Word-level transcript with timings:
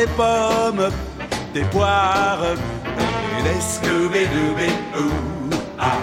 Des 0.00 0.06
pommes, 0.06 0.88
des 1.52 1.64
poires, 1.64 2.56
des 3.44 3.60
ah. 5.78 5.98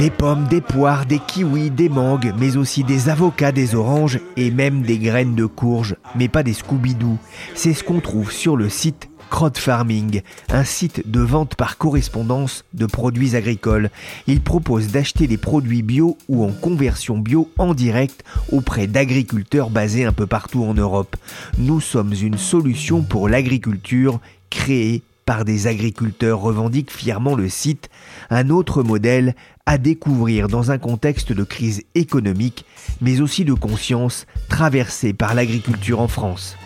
Des 0.00 0.10
pommes, 0.10 0.48
des 0.48 0.60
poires, 0.60 1.06
des 1.06 1.20
kiwis, 1.20 1.70
des 1.70 1.88
mangues, 1.88 2.34
mais 2.40 2.56
aussi 2.56 2.82
des 2.82 3.08
avocats, 3.08 3.52
des 3.52 3.76
oranges 3.76 4.18
et 4.36 4.50
même 4.50 4.82
des 4.82 4.98
graines 4.98 5.36
de 5.36 5.46
courge, 5.46 5.94
mais 6.16 6.26
pas 6.26 6.42
des 6.42 6.54
Scooby-Doo. 6.54 7.18
C'est 7.54 7.72
ce 7.72 7.84
qu'on 7.84 8.00
trouve 8.00 8.32
sur 8.32 8.56
le 8.56 8.68
site 8.68 9.08
Crowd 9.30 9.56
Farming, 9.56 10.22
un 10.48 10.64
site 10.64 11.10
de 11.10 11.20
vente 11.20 11.54
par 11.54 11.78
correspondance 11.78 12.64
de 12.74 12.86
produits 12.86 13.36
agricoles. 13.36 13.90
Il 14.26 14.40
propose 14.40 14.88
d'acheter 14.88 15.26
des 15.26 15.36
produits 15.36 15.82
bio 15.82 16.16
ou 16.28 16.44
en 16.44 16.52
conversion 16.52 17.18
bio 17.18 17.50
en 17.58 17.74
direct 17.74 18.24
auprès 18.52 18.86
d'agriculteurs 18.86 19.70
basés 19.70 20.04
un 20.04 20.12
peu 20.12 20.26
partout 20.26 20.64
en 20.64 20.74
Europe. 20.74 21.16
Nous 21.58 21.80
sommes 21.80 22.12
une 22.12 22.38
solution 22.38 23.02
pour 23.02 23.28
l'agriculture 23.28 24.20
créée 24.50 25.02
par 25.26 25.44
des 25.44 25.66
agriculteurs 25.66 26.40
revendique 26.40 26.92
fièrement 26.92 27.34
le 27.34 27.48
site, 27.48 27.90
un 28.30 28.48
autre 28.48 28.84
modèle 28.84 29.34
à 29.66 29.76
découvrir 29.76 30.46
dans 30.46 30.70
un 30.70 30.78
contexte 30.78 31.32
de 31.32 31.42
crise 31.42 31.82
économique, 31.96 32.64
mais 33.00 33.20
aussi 33.20 33.44
de 33.44 33.52
conscience 33.52 34.26
traversée 34.48 35.12
par 35.12 35.34
l'agriculture 35.34 36.00
en 36.00 36.08
France. 36.08 36.56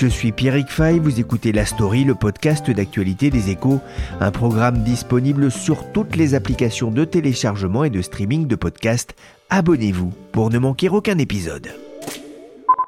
Je 0.00 0.06
suis 0.06 0.30
Pierrick 0.30 0.68
Fay, 0.68 1.00
vous 1.00 1.18
écoutez 1.18 1.50
La 1.50 1.66
Story, 1.66 2.04
le 2.04 2.14
podcast 2.14 2.70
d'actualité 2.70 3.30
des 3.30 3.50
échos, 3.50 3.80
un 4.20 4.30
programme 4.30 4.84
disponible 4.84 5.50
sur 5.50 5.90
toutes 5.90 6.14
les 6.14 6.34
applications 6.34 6.92
de 6.92 7.04
téléchargement 7.04 7.82
et 7.82 7.90
de 7.90 8.00
streaming 8.00 8.46
de 8.46 8.54
podcasts. 8.54 9.16
Abonnez-vous 9.50 10.12
pour 10.30 10.50
ne 10.50 10.58
manquer 10.60 10.88
aucun 10.88 11.18
épisode. 11.18 11.72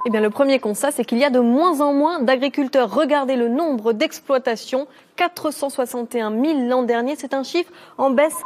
Eh 0.06 0.10
bien, 0.10 0.20
le 0.20 0.30
premier 0.30 0.58
constat, 0.58 0.92
c'est 0.92 1.04
qu'il 1.04 1.18
y 1.18 1.24
a 1.24 1.30
de 1.30 1.40
moins 1.40 1.80
en 1.80 1.92
moins 1.92 2.20
d'agriculteurs. 2.22 2.94
Regardez 2.94 3.36
le 3.36 3.48
nombre 3.48 3.92
d'exploitations, 3.92 4.86
461 5.16 6.30
000 6.30 6.68
l'an 6.68 6.82
dernier, 6.84 7.16
c'est 7.16 7.34
un 7.34 7.42
chiffre 7.42 7.70
en 7.98 8.10
baisse 8.10 8.36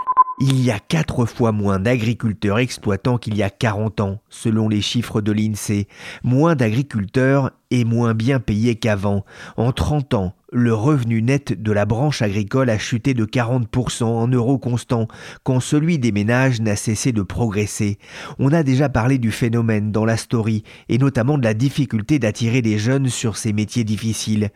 il 0.41 0.65
y 0.65 0.71
a 0.71 0.81
quatre 0.81 1.27
fois 1.27 1.53
moins 1.53 1.79
d'agriculteurs 1.79 2.59
exploitants 2.59 3.19
qu'il 3.19 3.37
y 3.37 3.43
a 3.43 3.51
40 3.51 4.01
ans, 4.01 4.19
selon 4.29 4.69
les 4.69 4.81
chiffres 4.81 5.21
de 5.21 5.33
l'INSEE. 5.33 5.87
Moins 6.23 6.57
d'agriculteurs 6.57 7.53
et 7.71 7.85
moins 7.85 8.15
bien 8.15 8.41
payés 8.41 8.75
qu'avant. 8.75 9.25
En 9.57 9.73
30 9.73 10.15
ans, 10.15 10.35
le 10.55 10.73
revenu 10.73 11.21
net 11.21 11.61
de 11.61 11.73
la 11.73 11.85
branche 11.85 12.23
agricole 12.23 12.71
a 12.71 12.79
chuté 12.79 13.13
de 13.13 13.25
40% 13.25 14.05
en 14.05 14.29
euros 14.29 14.57
constants, 14.57 15.09
quand 15.43 15.59
celui 15.59 15.99
des 15.99 16.13
ménages 16.13 16.61
n'a 16.61 16.77
cessé 16.77 17.11
de 17.11 17.23
progresser. 17.23 17.99
On 18.39 18.53
a 18.53 18.63
déjà 18.63 18.89
parlé 18.89 19.19
du 19.19 19.33
phénomène 19.33 19.91
dans 19.91 20.05
la 20.05 20.17
story, 20.17 20.63
et 20.89 20.99
notamment 20.99 21.39
de 21.39 21.45
la 21.45 21.55
difficulté 21.55 22.21
d'attirer 22.21 22.63
des 22.63 22.79
jeunes 22.79 23.09
sur 23.09 23.37
ces 23.37 23.53
métiers 23.53 23.83
difficiles. 23.83 24.51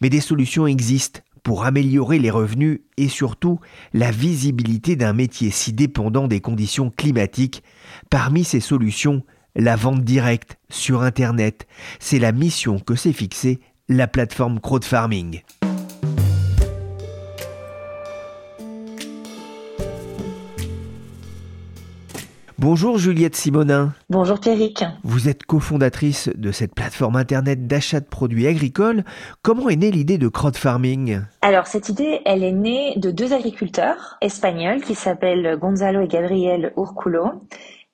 Mais 0.00 0.10
des 0.10 0.20
solutions 0.20 0.66
existent 0.66 1.20
pour 1.44 1.64
améliorer 1.64 2.18
les 2.18 2.30
revenus 2.30 2.80
et 2.96 3.08
surtout 3.08 3.60
la 3.92 4.10
visibilité 4.10 4.96
d'un 4.96 5.12
métier 5.12 5.50
si 5.50 5.72
dépendant 5.72 6.26
des 6.26 6.40
conditions 6.40 6.90
climatiques. 6.90 7.62
Parmi 8.10 8.42
ces 8.42 8.60
solutions, 8.60 9.22
la 9.54 9.76
vente 9.76 10.02
directe 10.02 10.58
sur 10.68 11.02
Internet, 11.02 11.68
c'est 12.00 12.18
la 12.18 12.32
mission 12.32 12.80
que 12.80 12.96
s'est 12.96 13.12
fixée 13.12 13.60
la 13.88 14.06
plateforme 14.06 14.60
crowdfarming. 14.60 15.42
Bonjour 22.56 22.96
Juliette 22.96 23.36
Simonin. 23.36 23.92
Bonjour 24.08 24.40
Pierrick. 24.40 24.82
Vous 25.02 25.28
êtes 25.28 25.44
cofondatrice 25.44 26.30
de 26.34 26.50
cette 26.50 26.74
plateforme 26.74 27.16
internet 27.16 27.66
d'achat 27.66 28.00
de 28.00 28.06
produits 28.06 28.46
agricoles. 28.46 29.04
Comment 29.42 29.68
est 29.68 29.76
née 29.76 29.90
l'idée 29.90 30.16
de 30.16 30.28
crowdfarming 30.28 31.20
Alors 31.42 31.66
cette 31.66 31.90
idée, 31.90 32.22
elle 32.24 32.42
est 32.42 32.52
née 32.52 32.94
de 32.96 33.10
deux 33.10 33.34
agriculteurs 33.34 34.16
espagnols 34.22 34.80
qui 34.80 34.94
s'appellent 34.94 35.58
Gonzalo 35.60 36.00
et 36.00 36.08
Gabriel 36.08 36.72
Urculo 36.78 37.42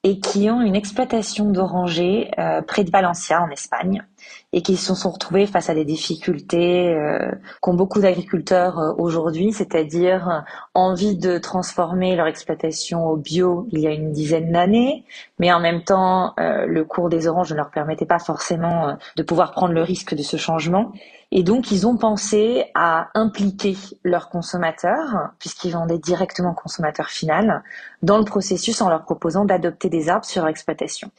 et 0.04 0.20
qui 0.20 0.48
ont 0.50 0.60
une 0.60 0.76
exploitation 0.76 1.50
d'orangers 1.50 2.30
euh, 2.38 2.62
près 2.62 2.84
de 2.84 2.90
Valencia 2.92 3.42
en 3.42 3.50
Espagne 3.50 4.04
et 4.52 4.62
qui 4.62 4.76
se 4.76 4.94
sont 4.94 5.10
retrouvés 5.10 5.46
face 5.46 5.70
à 5.70 5.74
des 5.74 5.84
difficultés 5.84 6.88
euh, 6.88 7.30
qu'ont 7.60 7.74
beaucoup 7.74 8.00
d'agriculteurs 8.00 8.78
euh, 8.78 8.92
aujourd'hui, 8.98 9.52
c'est-à-dire 9.52 10.28
euh, 10.28 10.40
envie 10.74 11.16
de 11.16 11.38
transformer 11.38 12.16
leur 12.16 12.26
exploitation 12.26 13.06
au 13.06 13.16
bio 13.16 13.66
il 13.70 13.80
y 13.80 13.86
a 13.86 13.92
une 13.92 14.12
dizaine 14.12 14.52
d'années, 14.52 15.04
mais 15.38 15.52
en 15.52 15.60
même 15.60 15.84
temps 15.84 16.34
le 16.36 16.84
cours 16.84 17.08
des 17.08 17.26
oranges 17.28 17.50
ne 17.52 17.56
leur 17.56 17.70
permettait 17.70 18.06
pas 18.06 18.18
forcément 18.18 18.96
de 19.16 19.22
pouvoir 19.22 19.52
prendre 19.52 19.72
le 19.72 19.82
risque 19.82 20.14
de 20.14 20.22
ce 20.22 20.36
changement. 20.36 20.92
Et 21.32 21.44
donc, 21.44 21.70
ils 21.70 21.86
ont 21.86 21.96
pensé 21.96 22.64
à 22.74 23.08
impliquer 23.14 23.76
leurs 24.02 24.30
consommateurs, 24.30 25.30
puisqu'ils 25.38 25.72
vendaient 25.72 25.98
directement 25.98 26.50
au 26.50 26.54
consommateur 26.54 27.08
final, 27.08 27.62
dans 28.02 28.18
le 28.18 28.24
processus 28.24 28.80
en 28.80 28.88
leur 28.88 29.04
proposant 29.04 29.44
d'adopter 29.44 29.88
des 29.88 30.08
arbres 30.08 30.24
sur 30.24 30.42
leur 30.42 30.50
exploitation. 30.50 31.10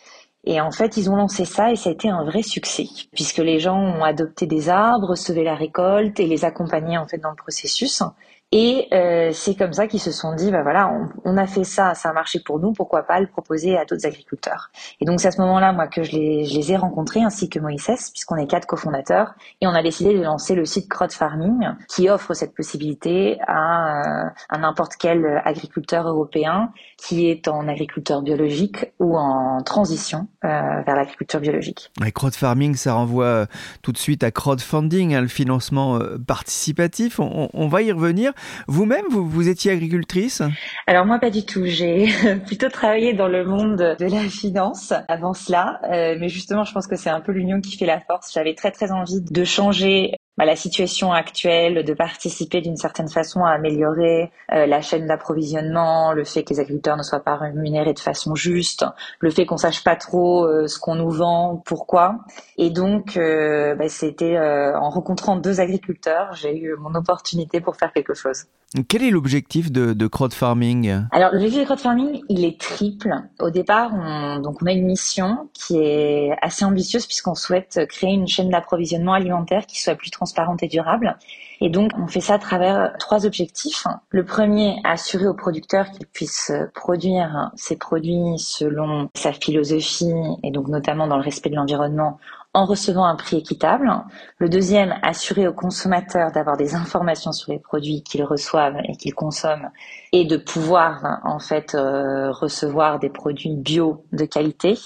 Et 0.43 0.59
en 0.59 0.71
fait, 0.71 0.97
ils 0.97 1.09
ont 1.09 1.15
lancé 1.15 1.45
ça 1.45 1.71
et 1.71 1.75
ça 1.75 1.89
a 1.89 1.93
été 1.93 2.09
un 2.09 2.23
vrai 2.23 2.41
succès, 2.41 2.87
puisque 3.13 3.37
les 3.37 3.59
gens 3.59 3.77
ont 3.77 4.03
adopté 4.03 4.47
des 4.47 4.69
arbres, 4.69 5.09
recevaient 5.09 5.43
la 5.43 5.55
récolte 5.55 6.19
et 6.19 6.25
les 6.25 6.45
accompagnaient 6.45 6.97
en 6.97 7.07
fait 7.07 7.19
dans 7.19 7.29
le 7.29 7.35
processus. 7.35 8.01
Et 8.51 8.89
euh, 8.91 9.31
c'est 9.31 9.55
comme 9.55 9.71
ça 9.71 9.87
qu'ils 9.87 10.01
se 10.01 10.11
sont 10.11 10.35
dit, 10.35 10.51
bah 10.51 10.61
voilà, 10.61 10.93
on, 11.23 11.37
a 11.37 11.47
fait 11.47 11.63
ça, 11.63 11.93
ça 11.95 12.09
a 12.09 12.13
marché 12.13 12.41
pour 12.41 12.59
nous, 12.59 12.73
pourquoi 12.73 13.03
pas 13.03 13.21
le 13.21 13.27
proposer 13.27 13.77
à 13.77 13.85
d'autres 13.85 14.05
agriculteurs. 14.05 14.71
Et 14.99 15.05
donc 15.05 15.21
c'est 15.21 15.29
à 15.29 15.31
ce 15.31 15.39
moment-là, 15.39 15.71
moi, 15.71 15.87
que 15.87 16.03
je 16.03 16.11
les, 16.11 16.43
je 16.43 16.55
les 16.55 16.73
ai 16.73 16.75
rencontrés, 16.75 17.21
ainsi 17.21 17.49
que 17.49 17.59
Moïse, 17.59 17.85
puisqu'on 17.85 18.35
est 18.35 18.47
quatre 18.47 18.67
cofondateurs, 18.67 19.33
et 19.61 19.67
on 19.67 19.73
a 19.73 19.81
décidé 19.81 20.13
de 20.13 20.21
lancer 20.21 20.53
le 20.53 20.65
site 20.65 20.89
Crowd 20.89 21.13
Farming, 21.13 21.69
qui 21.87 22.09
offre 22.09 22.33
cette 22.33 22.53
possibilité 22.53 23.39
à, 23.47 24.25
euh, 24.25 24.57
n'importe 24.57 24.95
quel 24.99 25.41
agriculteur 25.45 26.07
européen 26.07 26.73
qui 26.97 27.29
est 27.29 27.47
en 27.47 27.69
agriculteur 27.69 28.21
biologique 28.21 28.91
ou 28.99 29.17
en 29.17 29.61
transition 29.63 30.27
euh, 30.43 30.81
vers 30.85 30.95
l'agriculture 30.95 31.39
biologique. 31.39 31.91
Et 32.05 32.11
crowd 32.11 32.35
farming, 32.35 32.75
ça 32.75 32.93
renvoie 32.93 33.25
euh, 33.25 33.45
tout 33.81 33.91
de 33.91 33.97
suite 33.97 34.23
à 34.23 34.31
crowdfunding, 34.31 35.15
hein, 35.15 35.21
le 35.21 35.27
financement 35.27 35.99
participatif. 36.27 37.19
On, 37.19 37.49
on 37.53 37.67
va 37.69 37.81
y 37.81 37.91
revenir. 37.91 38.33
Vous-même, 38.67 39.05
vous, 39.09 39.27
vous 39.27 39.49
étiez 39.49 39.71
agricultrice 39.71 40.41
Alors 40.87 41.05
moi, 41.05 41.19
pas 41.19 41.29
du 41.29 41.45
tout. 41.45 41.63
J'ai 41.65 42.09
plutôt 42.45 42.69
travaillé 42.69 43.13
dans 43.13 43.27
le 43.27 43.45
monde 43.45 43.77
de 43.77 44.05
la 44.05 44.29
finance 44.29 44.93
avant 45.07 45.33
cela. 45.33 45.79
Euh, 45.91 46.15
mais 46.19 46.29
justement, 46.29 46.63
je 46.63 46.73
pense 46.73 46.87
que 46.87 46.95
c'est 46.95 47.09
un 47.09 47.21
peu 47.21 47.31
l'union 47.31 47.61
qui 47.61 47.77
fait 47.77 47.85
la 47.85 47.99
force. 47.99 48.33
J'avais 48.33 48.55
très 48.55 48.71
très 48.71 48.91
envie 48.91 49.21
de 49.21 49.43
changer 49.43 50.15
bah, 50.41 50.47
la 50.47 50.55
situation 50.55 51.13
actuelle, 51.13 51.85
de 51.85 51.93
participer 51.93 52.61
d'une 52.61 52.75
certaine 52.75 53.09
façon 53.09 53.45
à 53.45 53.51
améliorer 53.51 54.31
euh, 54.51 54.65
la 54.65 54.81
chaîne 54.81 55.05
d'approvisionnement, 55.05 56.13
le 56.13 56.23
fait 56.23 56.43
que 56.43 56.49
les 56.49 56.59
agriculteurs 56.59 56.97
ne 56.97 57.03
soient 57.03 57.19
pas 57.19 57.35
rémunérés 57.35 57.93
de 57.93 57.99
façon 57.99 58.33
juste, 58.33 58.83
le 59.19 59.29
fait 59.29 59.45
qu'on 59.45 59.57
sache 59.57 59.83
pas 59.83 59.95
trop 59.95 60.47
euh, 60.47 60.65
ce 60.65 60.79
qu'on 60.79 60.95
nous 60.95 61.11
vend, 61.11 61.61
pourquoi. 61.63 62.21
Et 62.57 62.71
donc, 62.71 63.17
euh, 63.17 63.75
bah, 63.75 63.87
c'était 63.87 64.39
en 64.39 64.89
rencontrant 64.89 65.35
deux 65.35 65.59
agriculteurs, 65.59 66.33
j'ai 66.33 66.57
eu 66.57 66.75
mon 66.75 66.95
opportunité 66.95 67.61
pour 67.61 67.75
faire 67.75 67.93
quelque 67.93 68.15
chose. 68.15 68.45
Quel 68.87 69.03
est 69.03 69.11
l'objectif 69.11 69.69
de, 69.69 69.91
de 69.91 70.07
crowdfarming 70.07 71.03
Alors, 71.11 71.33
l'objectif 71.33 71.59
de 71.59 71.65
crowdfarming, 71.65 72.21
il 72.29 72.45
est 72.45 72.59
triple. 72.59 73.13
Au 73.39 73.49
départ, 73.49 73.91
on, 73.93 74.39
donc 74.39 74.63
on 74.63 74.65
a 74.65 74.71
une 74.71 74.85
mission 74.85 75.49
qui 75.53 75.77
est 75.77 76.31
assez 76.41 76.63
ambitieuse 76.63 77.05
puisqu'on 77.05 77.35
souhaite 77.35 77.81
créer 77.89 78.13
une 78.13 78.29
chaîne 78.29 78.49
d'approvisionnement 78.49 79.13
alimentaire 79.13 79.65
qui 79.65 79.79
soit 79.79 79.95
plus 79.95 80.09
transparente 80.09 80.30
transparente 80.31 80.63
et 80.63 80.67
durable. 80.67 81.17
Et 81.59 81.69
donc, 81.69 81.91
on 81.97 82.07
fait 82.07 82.21
ça 82.21 82.35
à 82.35 82.39
travers 82.39 82.93
trois 82.97 83.25
objectifs. 83.25 83.85
Le 84.09 84.25
premier, 84.25 84.77
assurer 84.83 85.27
aux 85.27 85.33
producteurs 85.33 85.91
qu'ils 85.91 86.07
puissent 86.07 86.51
produire 86.73 87.51
ses 87.55 87.77
produits 87.77 88.39
selon 88.39 89.09
sa 89.13 89.31
philosophie 89.33 90.13
et 90.43 90.51
donc 90.51 90.67
notamment 90.69 91.07
dans 91.07 91.17
le 91.17 91.23
respect 91.23 91.49
de 91.49 91.55
l'environnement 91.55 92.17
en 92.53 92.65
recevant 92.65 93.05
un 93.05 93.15
prix 93.15 93.37
équitable. 93.37 93.89
Le 94.37 94.49
deuxième, 94.49 94.95
assurer 95.03 95.47
aux 95.47 95.53
consommateurs 95.53 96.31
d'avoir 96.31 96.57
des 96.57 96.75
informations 96.75 97.31
sur 97.31 97.51
les 97.51 97.59
produits 97.59 98.03
qu'ils 98.03 98.23
reçoivent 98.23 98.77
et 98.83 98.95
qu'ils 98.97 99.13
consomment 99.13 99.69
et 100.11 100.25
de 100.25 100.35
pouvoir 100.37 101.21
en 101.23 101.39
fait 101.39 101.75
euh, 101.75 102.31
recevoir 102.31 102.99
des 102.99 103.09
produits 103.09 103.55
bio 103.55 104.03
de 104.11 104.25
qualité. 104.25 104.77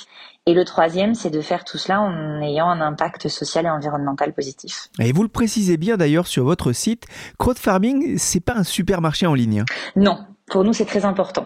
Et 0.47 0.53
le 0.53 0.63
troisième, 0.63 1.15
c'est 1.15 1.31
de 1.31 1.41
faire 1.41 1.65
tout 1.65 1.79
cela 1.79 2.01
en 2.01 2.39
ayant 2.39 2.69
un 2.69 2.79
impact 2.79 3.29
social 3.29 3.65
et 3.65 3.69
environnemental 3.69 4.31
positif. 4.31 4.89
Et 4.99 5.11
vous 5.11 5.23
le 5.23 5.29
précisez 5.29 5.75
bien 5.75 5.97
d'ailleurs 5.97 6.27
sur 6.27 6.43
votre 6.43 6.71
site, 6.71 7.05
crowd 7.39 7.57
farming, 7.57 8.19
c'est 8.19 8.41
pas 8.41 8.53
un 8.53 8.63
supermarché 8.63 9.25
en 9.25 9.33
ligne. 9.33 9.65
Non, 9.95 10.19
pour 10.45 10.63
nous, 10.63 10.71
c'est 10.71 10.85
très 10.85 11.03
important. 11.03 11.45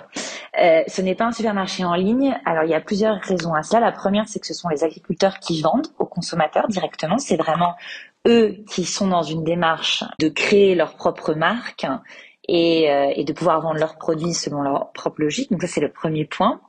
Euh, 0.62 0.82
ce 0.88 1.02
n'est 1.02 1.16
pas 1.16 1.24
un 1.24 1.32
supermarché 1.32 1.86
en 1.86 1.96
ligne. 1.96 2.38
Alors, 2.44 2.66
il 2.66 2.72
y 2.72 2.74
a 2.74 2.82
plusieurs 2.82 3.22
raisons 3.22 3.54
à 3.54 3.64
cela. 3.64 3.80
La 3.80 3.94
première, 3.94 4.28
c'est 4.28 4.42
que 4.42 4.48
ce 4.48 4.54
sont 4.54 4.68
les 4.68 4.84
agriculteurs 4.84 5.40
qui 5.40 5.62
vendent 5.62 5.88
aux 5.98 6.06
consommateurs 6.06 6.68
directement. 6.68 7.18
C'est 7.20 7.38
vraiment 7.38 7.76
eux 8.28 8.58
qui 8.70 8.84
sont 8.84 9.08
dans 9.08 9.24
une 9.24 9.46
démarche 9.46 10.04
de 10.20 10.28
créer 10.28 10.76
leur 10.76 10.96
propre 10.96 11.34
marque 11.34 11.88
et, 12.50 12.90
euh, 12.90 13.14
et, 13.16 13.24
de 13.24 13.34
pouvoir 13.34 13.62
vendre 13.62 13.80
leurs 13.80 13.98
produits 13.98 14.34
selon 14.34 14.62
leur 14.62 14.92
propre 14.92 15.22
logique. 15.22 15.52
Donc 15.52 15.62
ça, 15.62 15.68
c'est 15.68 15.82
le 15.82 15.92
premier 15.92 16.26
point. 16.26 16.62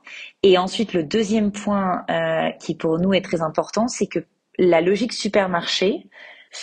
Et 0.43 0.57
ensuite, 0.57 0.93
le 0.93 1.03
deuxième 1.03 1.51
point 1.51 2.03
euh, 2.09 2.51
qui 2.59 2.75
pour 2.75 2.99
nous 2.99 3.13
est 3.13 3.21
très 3.21 3.41
important, 3.41 3.87
c'est 3.87 4.05
que 4.05 4.19
la 4.59 4.81
logique 4.81 5.11
supermarché 5.11 6.07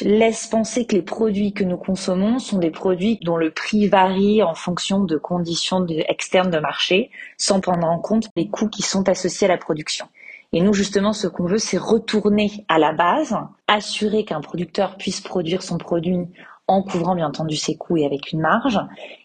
laisse 0.03 0.47
penser 0.47 0.87
que 0.87 0.95
les 0.95 1.03
produits 1.03 1.53
que 1.53 1.65
nous 1.65 1.79
consommons 1.79 2.39
sont 2.39 2.59
des 2.59 2.71
produits 2.71 3.19
dont 3.23 3.37
le 3.37 3.51
prix 3.51 3.89
varie 3.89 4.43
en 4.43 4.55
fonction 4.55 5.03
de 5.03 5.17
conditions 5.17 5.85
externes 6.09 6.51
de 6.51 6.59
marché, 6.59 7.11
sans 7.39 7.61
prendre 7.61 7.89
en 7.89 7.99
compte 7.99 8.29
les 8.37 8.49
coûts 8.49 8.69
qui 8.69 8.83
sont 8.83 9.09
associés 9.09 9.47
à 9.47 9.51
la 9.51 9.59
production. 9.59 10.07
Et 10.53 10.61
nous, 10.61 10.73
justement, 10.73 11.13
ce 11.13 11.27
qu'on 11.27 11.47
veut, 11.47 11.59
c'est 11.59 11.79
retourner 11.79 12.65
à 12.69 12.79
la 12.79 12.93
base, 12.93 13.37
assurer 13.67 14.25
qu'un 14.25 14.41
producteur 14.41 14.97
puisse 14.97 15.21
produire 15.21 15.63
son 15.63 15.77
produit 15.77 16.29
en 16.69 16.83
couvrant 16.83 17.15
bien 17.15 17.27
entendu 17.27 17.57
ses 17.57 17.77
coûts 17.77 17.97
et 17.97 18.07
avec 18.07 18.33
une 18.33 18.41
marge, 18.41 18.79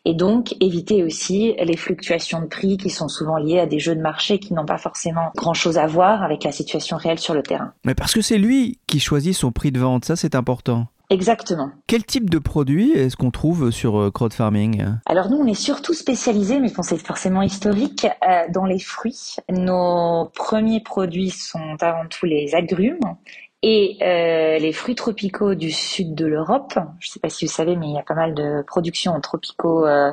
et 0.06 0.14
donc 0.14 0.56
éviter 0.62 1.04
aussi 1.04 1.56
les 1.62 1.78
fluctuations 1.78 2.42
de 2.42 2.48
prix 2.48 2.78
qui 2.78 2.90
sont 2.90 3.10
souvent 3.10 3.38
liées 3.38 3.60
à 3.60 3.66
des 3.66 3.80
jeux 3.80 3.96
de 3.96 4.02
marché 4.02 4.40
qui 4.40 4.54
n'ont 4.54 4.66
pas 4.66 4.78
forcément 4.78 5.32
grand-chose 5.36 5.78
à 5.78 5.86
voir 5.86 6.24
avec 6.24 6.44
la 6.44 6.52
situation 6.52 6.98
réelle 6.98 7.20
sur 7.20 7.34
le 7.34 7.44
terrain. 7.44 7.74
Mais 7.86 7.96
parce 7.96 8.14
que 8.14 8.22
c'est 8.22 8.38
lui 8.38 8.80
qui 8.88 9.00
choisit 9.00 9.36
son 9.36 9.52
prix 9.52 9.72
de 9.72 9.80
vente, 9.80 10.06
ça 10.06 10.16
c'est 10.16 10.36
important. 10.36 10.88
Exactement. 11.10 11.70
Quel 11.86 12.06
type 12.06 12.30
de 12.30 12.40
produit 12.40 12.92
est-ce 12.94 13.18
qu'on 13.18 13.30
trouve 13.30 13.72
sur 13.72 14.00
euh, 14.00 14.10
crowd 14.10 14.34
farming 14.34 14.84
Alors 15.06 15.30
nous, 15.30 15.38
on 15.38 15.46
est 15.46 15.54
surtout 15.54 15.94
spécialisé, 15.94 16.60
mais 16.60 16.72
c'est 16.82 16.98
forcément 16.98 17.42
historique, 17.42 18.08
euh, 18.28 18.46
dans 18.52 18.66
les 18.66 18.80
fruits. 18.80 19.36
Nos 19.50 20.32
premiers 20.34 20.82
produits 20.82 21.30
sont 21.30 21.76
avant 21.82 22.08
tout 22.10 22.26
les 22.26 22.56
agrumes 22.56 23.16
et 23.64 23.98
euh, 24.02 24.60
les 24.60 24.74
fruits 24.74 24.94
tropicaux 24.94 25.56
du 25.56 25.72
sud 25.72 26.14
de 26.16 26.26
l'Europe. 26.26 26.74
Je 27.00 27.08
ne 27.08 27.12
sais 27.14 27.20
pas 27.20 27.30
si 27.30 27.46
vous 27.46 27.52
savez, 27.52 27.78
mais 27.78 27.88
il 27.88 27.96
y 27.96 27.98
a 27.98 28.04
pas 28.04 28.14
mal 28.14 28.34
de 28.36 28.62
productions 28.68 29.20
tropicaux 29.22 29.88
euh, 29.88 30.12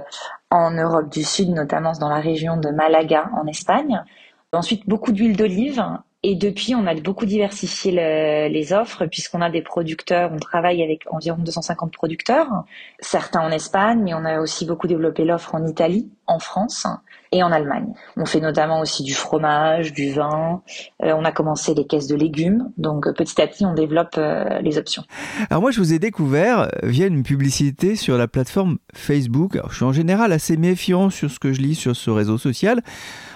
en 0.50 0.70
Europe 0.70 1.10
du 1.10 1.24
Sud, 1.24 1.50
notamment 1.50 1.92
dans 2.00 2.08
la 2.08 2.20
région 2.20 2.56
de 2.56 2.70
Malaga 2.70 3.28
en 3.36 3.46
Espagne. 3.48 4.02
Ensuite, 4.52 4.88
beaucoup 4.88 5.10
d'huile 5.10 5.36
d'olive. 5.36 5.84
Et 6.22 6.36
depuis, 6.36 6.74
on 6.74 6.86
a 6.86 6.94
beaucoup 6.94 7.26
diversifié 7.26 7.92
les 7.92 8.72
offres 8.72 9.06
puisqu'on 9.06 9.40
a 9.40 9.50
des 9.50 9.62
producteurs. 9.62 10.30
On 10.32 10.38
travaille 10.38 10.82
avec 10.82 11.04
environ 11.10 11.38
250 11.38 11.92
producteurs, 11.92 12.64
certains 13.00 13.40
en 13.40 13.50
Espagne, 13.50 14.00
mais 14.04 14.12
on 14.14 14.24
a 14.26 14.38
aussi 14.40 14.66
beaucoup 14.66 14.86
développé 14.86 15.24
l'offre 15.24 15.54
en 15.54 15.66
Italie, 15.66 16.10
en 16.30 16.38
France 16.38 16.86
et 17.32 17.42
en 17.42 17.52
Allemagne. 17.52 17.92
On 18.16 18.24
fait 18.24 18.40
notamment 18.40 18.80
aussi 18.80 19.02
du 19.04 19.14
fromage, 19.14 19.92
du 19.92 20.12
vin. 20.12 20.62
Euh, 21.02 21.12
on 21.16 21.24
a 21.24 21.30
commencé 21.30 21.74
les 21.74 21.86
caisses 21.86 22.08
de 22.08 22.16
légumes. 22.16 22.70
Donc 22.76 23.06
euh, 23.06 23.12
petit 23.12 23.40
à 23.40 23.46
petit, 23.46 23.64
on 23.64 23.74
développe 23.74 24.14
euh, 24.18 24.60
les 24.60 24.78
options. 24.78 25.04
Alors 25.48 25.60
moi, 25.60 25.70
je 25.70 25.78
vous 25.78 25.92
ai 25.92 25.98
découvert 25.98 26.68
via 26.82 27.06
une 27.06 27.22
publicité 27.22 27.94
sur 27.94 28.18
la 28.18 28.26
plateforme 28.26 28.78
Facebook. 28.94 29.54
Alors, 29.56 29.70
je 29.70 29.76
suis 29.76 29.84
en 29.84 29.92
général 29.92 30.32
assez 30.32 30.56
méfiant 30.56 31.10
sur 31.10 31.30
ce 31.30 31.38
que 31.38 31.52
je 31.52 31.60
lis 31.60 31.74
sur 31.74 31.94
ce 31.94 32.10
réseau 32.10 32.38
social. 32.38 32.80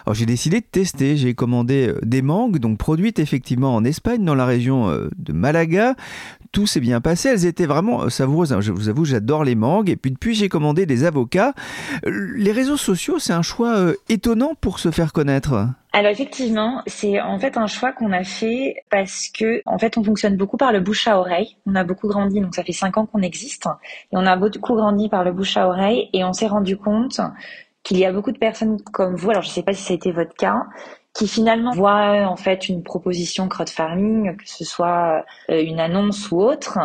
Alors 0.07 0.15
j'ai 0.15 0.27
décidé 0.27 0.61
de 0.61 0.67
tester. 0.67 1.17
J'ai 1.17 1.35
commandé 1.35 1.95
des 2.03 2.23
mangues, 2.23 2.59
donc 2.59 2.79
produites 2.79 3.19
effectivement 3.19 3.75
en 3.75 3.85
Espagne, 3.85 4.25
dans 4.25 4.35
la 4.35 4.45
région 4.45 4.89
de 5.17 5.33
Malaga 5.33 5.95
tout 6.55 6.67
s'est 6.67 6.81
bien 6.81 7.03
passé. 7.03 7.29
Elles 7.29 7.45
étaient 7.45 7.67
vraiment 7.67 8.09
savoureuses. 8.09 8.57
Je 8.61 8.73
vous 8.73 8.89
avoue, 8.89 9.05
j'adore 9.05 9.45
les 9.45 9.57
mangues. 9.57 9.91
Et 9.91 9.97
puis 9.97 10.13
depuis, 10.13 10.35
j'ai 10.35 10.49
commandé 10.49 10.87
des 10.87 11.05
avocats. 11.05 11.53
Les 12.05 12.53
réseaux 12.53 12.77
sociaux, 12.85 13.19
c'est 13.19 13.33
un 13.33 13.43
choix 13.43 13.77
euh, 13.77 13.95
étonnant 14.09 14.55
pour 14.61 14.79
se 14.79 14.91
faire 14.91 15.13
connaître. 15.13 15.67
Alors 15.93 16.11
effectivement, 16.11 16.83
c'est 16.87 17.21
en 17.21 17.39
fait 17.39 17.57
un 17.57 17.67
choix 17.67 17.93
qu'on 17.93 18.13
a 18.13 18.25
fait 18.25 18.85
parce 18.91 19.29
que 19.29 19.63
en 19.65 19.79
fait 19.79 19.97
on 19.97 20.05
fonctionne 20.05 20.37
beaucoup 20.37 20.57
par 20.57 20.73
le 20.73 20.81
bouche 20.81 21.09
à 21.09 21.19
oreille. 21.19 21.57
On 21.67 21.75
a 21.75 21.85
beaucoup 21.85 22.09
grandi, 22.09 22.41
donc 22.41 22.55
ça 22.55 22.65
fait 22.65 22.73
cinq 22.73 22.97
ans 22.99 23.07
qu'on 23.07 23.23
existe, 23.23 23.67
et 24.13 24.17
on 24.17 24.27
a 24.27 24.37
beaucoup 24.37 24.75
grandi 24.75 25.09
par 25.09 25.25
le 25.25 25.33
bouche 25.33 25.57
à 25.57 25.69
oreille, 25.69 26.11
et 26.13 26.25
on 26.25 26.33
s'est 26.33 26.49
rendu 26.49 26.77
compte 26.77 27.21
qu'il 27.85 27.99
y 27.99 28.05
a 28.05 28.13
beaucoup 28.13 28.33
de 28.33 28.39
personnes 28.39 28.81
comme 28.93 29.15
vous. 29.15 29.31
Alors 29.31 29.43
je 29.43 29.49
ne 29.49 29.53
sais 29.53 29.63
pas 29.63 29.73
si 29.73 29.83
ça 29.83 29.93
a 29.93 29.97
été 29.97 30.11
votre 30.11 30.35
cas, 30.35 30.65
qui 31.15 31.29
finalement 31.29 31.71
voient 31.71 32.27
en 32.27 32.37
fait 32.37 32.69
une 32.69 32.83
proposition 32.83 33.49
crowdfarming, 33.49 34.37
que 34.37 34.49
ce 34.49 34.65
soit 34.65 35.25
euh, 35.49 35.63
une 35.63 35.79
annonce 35.79 36.31
ou 36.33 36.41
autre, 36.41 36.79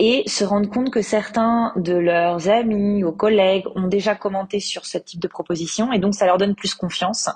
et 0.00 0.22
se 0.26 0.44
rendent 0.44 0.70
compte 0.70 0.90
que 0.90 1.02
certains 1.02 1.74
de 1.76 1.92
leurs 1.92 2.48
amis 2.48 3.04
ou 3.04 3.12
collègues 3.12 3.66
ont 3.76 3.86
déjà 3.86 4.14
commenté 4.14 4.58
sur 4.58 4.86
ce 4.86 4.96
type 4.96 5.20
de 5.20 5.28
proposition, 5.28 5.92
et 5.92 5.98
donc 5.98 6.14
ça 6.14 6.24
leur 6.24 6.38
donne 6.38 6.54
plus 6.54 6.74
confiance. 6.74 7.28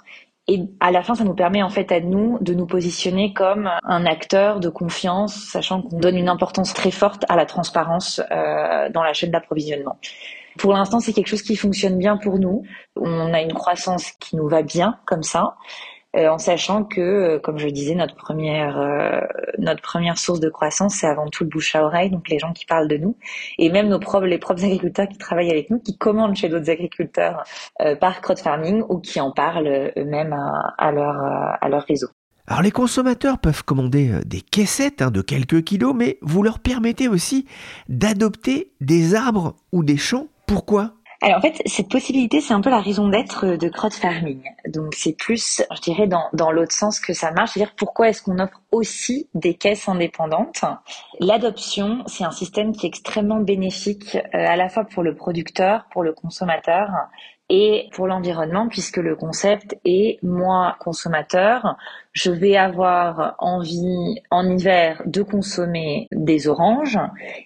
Et 0.48 0.60
à 0.80 0.90
la 0.90 1.02
fin, 1.02 1.14
ça 1.14 1.24
nous 1.24 1.34
permet 1.34 1.62
en 1.62 1.68
fait 1.68 1.92
à 1.92 2.00
nous 2.00 2.38
de 2.40 2.54
nous 2.54 2.66
positionner 2.66 3.34
comme 3.34 3.70
un 3.82 4.06
acteur 4.06 4.60
de 4.60 4.70
confiance, 4.70 5.34
sachant 5.34 5.82
qu'on 5.82 5.98
donne 5.98 6.16
une 6.16 6.28
importance 6.28 6.72
très 6.72 6.90
forte 6.90 7.24
à 7.28 7.36
la 7.36 7.44
transparence 7.44 8.20
euh, 8.30 8.88
dans 8.88 9.02
la 9.02 9.12
chaîne 9.12 9.30
d'approvisionnement. 9.30 9.98
Pour 10.58 10.72
l'instant, 10.72 11.00
c'est 11.00 11.12
quelque 11.12 11.28
chose 11.28 11.42
qui 11.42 11.56
fonctionne 11.56 11.98
bien 11.98 12.16
pour 12.16 12.38
nous. 12.38 12.62
On 12.96 13.34
a 13.34 13.42
une 13.42 13.52
croissance 13.52 14.12
qui 14.20 14.36
nous 14.36 14.48
va 14.48 14.62
bien 14.62 14.98
comme 15.04 15.22
ça. 15.22 15.56
Euh, 16.16 16.28
en 16.28 16.38
sachant 16.38 16.84
que, 16.84 17.00
euh, 17.00 17.38
comme 17.40 17.58
je 17.58 17.68
disais, 17.68 17.94
notre 17.94 18.14
première 18.14 18.78
euh, 18.78 19.20
notre 19.58 19.82
première 19.82 20.16
source 20.16 20.38
de 20.38 20.48
croissance, 20.48 20.94
c'est 20.94 21.08
avant 21.08 21.28
tout 21.28 21.42
le 21.42 21.50
bouche 21.50 21.74
à 21.74 21.84
oreille, 21.84 22.10
donc 22.10 22.28
les 22.28 22.38
gens 22.38 22.52
qui 22.52 22.66
parlent 22.66 22.86
de 22.86 22.96
nous, 22.96 23.16
et 23.58 23.68
même 23.70 23.88
nos 23.88 23.98
propres 23.98 24.26
les 24.26 24.38
propres 24.38 24.64
agriculteurs 24.64 25.08
qui 25.08 25.18
travaillent 25.18 25.50
avec 25.50 25.70
nous, 25.70 25.80
qui 25.80 25.96
commandent 25.98 26.36
chez 26.36 26.48
d'autres 26.48 26.70
agriculteurs 26.70 27.44
par 28.00 28.20
crowd 28.20 28.38
farming 28.38 28.82
ou 28.88 28.98
qui 28.98 29.20
en 29.20 29.32
parlent 29.32 29.92
eux-mêmes 29.96 30.34
à, 30.78 30.92
leur 30.92 31.16
à 31.60 31.68
leur 31.68 31.82
réseau. 31.82 32.08
Alors 32.46 32.62
les 32.62 32.70
consommateurs 32.70 33.38
peuvent 33.38 33.64
commander 33.64 34.20
des 34.26 34.40
caissettes 34.40 35.02
hein, 35.02 35.10
de 35.10 35.22
quelques 35.22 35.64
kilos, 35.64 35.94
mais 35.94 36.18
vous 36.22 36.42
leur 36.42 36.58
permettez 36.58 37.08
aussi 37.08 37.46
d'adopter 37.88 38.72
des 38.80 39.14
arbres 39.14 39.56
ou 39.72 39.82
des 39.82 39.96
champs. 39.96 40.28
Pourquoi? 40.46 40.94
Alors 41.24 41.38
en 41.38 41.40
fait, 41.40 41.62
cette 41.64 41.88
possibilité, 41.88 42.42
c'est 42.42 42.52
un 42.52 42.60
peu 42.60 42.68
la 42.68 42.80
raison 42.80 43.08
d'être 43.08 43.46
de 43.46 43.68
crowd 43.70 43.94
farming. 43.94 44.42
Donc 44.68 44.94
c'est 44.94 45.16
plus, 45.16 45.62
je 45.74 45.80
dirais, 45.80 46.06
dans, 46.06 46.28
dans 46.34 46.52
l'autre 46.52 46.72
sens 46.72 47.00
que 47.00 47.14
ça 47.14 47.30
marche. 47.30 47.52
C'est-à-dire 47.52 47.74
pourquoi 47.76 48.10
est-ce 48.10 48.22
qu'on 48.22 48.38
offre 48.38 48.60
aussi 48.72 49.30
des 49.32 49.54
caisses 49.54 49.88
indépendantes? 49.88 50.66
L'adoption, 51.20 52.02
c'est 52.08 52.24
un 52.24 52.30
système 52.30 52.72
qui 52.72 52.84
est 52.84 52.90
extrêmement 52.90 53.40
bénéfique 53.40 54.16
euh, 54.16 54.20
à 54.32 54.56
la 54.56 54.68
fois 54.68 54.84
pour 54.84 55.02
le 55.02 55.14
producteur, 55.14 55.86
pour 55.92 56.02
le 56.02 56.12
consommateur 56.12 56.90
et 57.50 57.88
pour 57.92 58.06
l'environnement, 58.06 58.68
puisque 58.68 58.96
le 58.96 59.16
concept 59.16 59.76
est 59.84 60.18
moi 60.22 60.76
consommateur, 60.80 61.76
je 62.12 62.30
vais 62.30 62.56
avoir 62.56 63.34
envie 63.38 64.22
en 64.30 64.48
hiver 64.48 65.02
de 65.04 65.22
consommer 65.22 66.06
des 66.12 66.46
oranges 66.46 66.98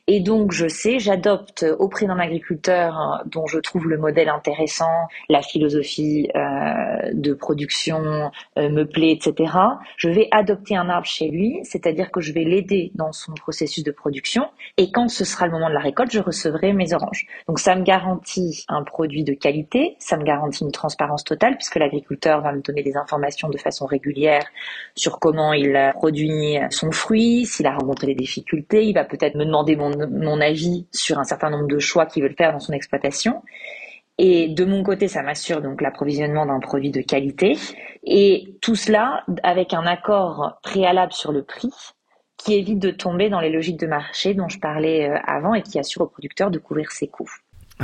et 0.07 0.21
donc 0.21 0.53
je 0.53 0.69
sais, 0.69 0.99
j'adopte 0.99 1.65
auprès 1.79 2.07
d'un 2.07 2.19
agriculteur 2.19 3.23
dont 3.27 3.47
je 3.47 3.59
trouve 3.59 3.89
le 3.89 3.97
modèle 3.97 4.29
intéressant, 4.29 5.09
la 5.31 5.41
philosophie 5.41 6.29
euh, 6.37 7.11
de 7.15 7.33
production 7.33 8.31
euh, 8.59 8.69
me 8.69 8.85
plaît, 8.85 9.13
etc. 9.13 9.53
Je 9.97 10.11
vais 10.11 10.29
adopter 10.33 10.77
un 10.77 10.91
arbre 10.91 11.07
chez 11.07 11.29
lui, 11.29 11.61
c'est-à-dire 11.63 12.11
que 12.11 12.21
je 12.21 12.33
vais 12.35 12.45
l'aider 12.45 12.93
dans 12.95 13.13
son 13.13 13.33
processus 13.33 13.83
de 13.85 13.91
production 13.91 14.45
et 14.77 14.93
quand 14.93 15.09
ce 15.09 15.25
sera 15.25 15.47
le 15.47 15.53
moment 15.53 15.71
de 15.71 15.75
la 15.75 15.81
récolte, 15.81 16.13
je 16.13 16.21
recevrai 16.21 16.75
mes 16.75 16.93
oranges. 16.93 17.27
Donc 17.49 17.59
ça 17.59 17.75
me 17.75 17.83
garantit 17.83 18.65
un 18.69 18.85
produit 18.85 19.25
de 19.25 19.33
qualité, 19.33 19.88
ça 19.99 20.17
me 20.17 20.25
garantit 20.25 20.65
une 20.65 20.73
transparence 20.73 21.25
totale 21.25 21.57
puisque 21.57 21.77
l'agriculteur 21.77 22.41
va 22.43 22.53
me 22.53 22.61
donner 22.61 22.83
des 22.83 22.97
informations 22.97 23.49
de 23.49 23.59
façon 23.59 23.87
régulière 23.87 24.47
sur 24.95 25.19
comment 25.19 25.53
il 25.53 25.93
produit 25.95 26.59
son 26.71 26.91
fruit, 26.93 27.47
s'il 27.47 27.67
a 27.67 27.73
rencontré 27.73 28.09
des 28.09 28.15
difficultés. 28.15 28.85
Il 28.85 28.95
va 28.95 29.05
peut-être 29.05 29.35
me 29.35 29.45
demander 29.45 29.77
mon, 29.77 30.41
avis 30.41 30.87
sur 30.93 31.19
un 31.19 31.25
certain 31.25 31.51
nombre 31.51 31.67
de 31.67 31.79
choix 31.79 32.07
qu'il 32.07 32.23
veut 32.23 32.35
faire 32.37 32.53
dans 32.53 32.61
son 32.61 32.73
exploitation. 32.73 33.43
Et 34.19 34.49
de 34.49 34.65
mon 34.65 34.83
côté, 34.83 35.07
ça 35.09 35.23
m'assure 35.23 35.63
donc 35.63 35.81
l'approvisionnement 35.81 36.47
d'un 36.47 36.61
produit 36.61 36.91
de 36.91 37.01
qualité. 37.01 37.57
Et 38.05 38.57
tout 38.61 38.75
cela 38.75 39.25
avec 39.43 39.75
un 39.75 39.87
accord 39.87 40.59
préalable 40.63 41.13
sur 41.13 41.33
le 41.33 41.45
prix 41.45 41.73
qui 42.37 42.55
évite 42.55 42.79
de 42.79 42.91
tomber 42.91 43.29
dans 43.29 43.41
les 43.41 43.51
logiques 43.51 43.81
de 43.81 43.87
marché 43.87 44.33
dont 44.33 44.49
je 44.49 44.59
parlais 44.59 45.11
euh, 45.11 45.19
avant 45.27 45.55
et 45.55 45.63
qui 45.63 45.79
assure 45.79 46.03
aux 46.03 46.07
producteurs 46.07 46.51
de 46.51 46.59
couvrir 46.59 46.91
ses 46.93 47.09
coûts. 47.09 47.31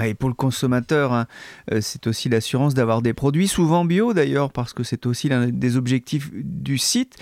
Et 0.03 0.15
pour 0.15 0.29
le 0.29 0.35
consommateur, 0.35 1.13
hein, 1.13 1.27
euh, 1.73 1.79
c'est 1.81 2.07
aussi 2.07 2.29
l'assurance 2.29 2.75
d'avoir 2.75 3.03
des 3.03 3.15
produits, 3.15 3.49
souvent 3.49 3.85
bio 3.85 4.13
d'ailleurs, 4.13 4.51
parce 4.51 4.73
que 4.73 4.83
c'est 4.83 5.07
aussi 5.07 5.29
l'un 5.29 5.49
des 5.49 5.77
objectifs 5.77 6.31
du 6.33 6.79
site. 6.79 7.17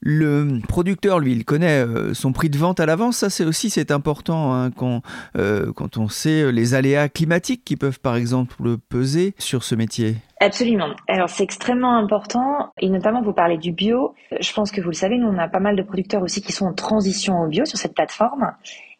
Le 0.00 0.60
producteur, 0.68 1.20
lui, 1.20 1.32
il 1.32 1.44
connaît 1.44 1.84
euh, 1.84 2.12
son 2.14 2.32
prix 2.32 2.50
de 2.50 2.58
vente 2.58 2.80
à 2.80 2.86
l'avance. 2.86 3.18
Ça, 3.18 3.30
c'est 3.30 3.44
aussi 3.44 3.70
c'est 3.70 3.90
important 3.90 4.52
hein, 4.54 4.70
quand, 4.70 5.02
euh, 5.36 5.72
quand 5.72 5.96
on 5.96 6.08
sait 6.08 6.50
les 6.50 6.74
aléas 6.74 7.08
climatiques 7.08 7.64
qui 7.64 7.76
peuvent, 7.76 8.00
par 8.00 8.16
exemple, 8.16 8.56
peser 8.88 9.34
sur 9.38 9.62
ce 9.62 9.74
métier. 9.74 10.16
Absolument. 10.40 10.88
Alors 11.06 11.28
c'est 11.28 11.44
extrêmement 11.44 11.96
important 11.96 12.72
et 12.80 12.88
notamment 12.88 13.22
vous 13.22 13.32
parlez 13.32 13.58
du 13.58 13.70
bio. 13.70 14.12
Je 14.40 14.52
pense 14.52 14.72
que 14.72 14.80
vous 14.80 14.88
le 14.88 14.94
savez, 14.94 15.16
nous 15.16 15.28
on 15.28 15.38
a 15.38 15.46
pas 15.46 15.60
mal 15.60 15.76
de 15.76 15.82
producteurs 15.84 16.20
aussi 16.20 16.42
qui 16.42 16.50
sont 16.50 16.66
en 16.66 16.72
transition 16.72 17.42
au 17.42 17.46
bio 17.46 17.64
sur 17.64 17.78
cette 17.78 17.94
plateforme 17.94 18.50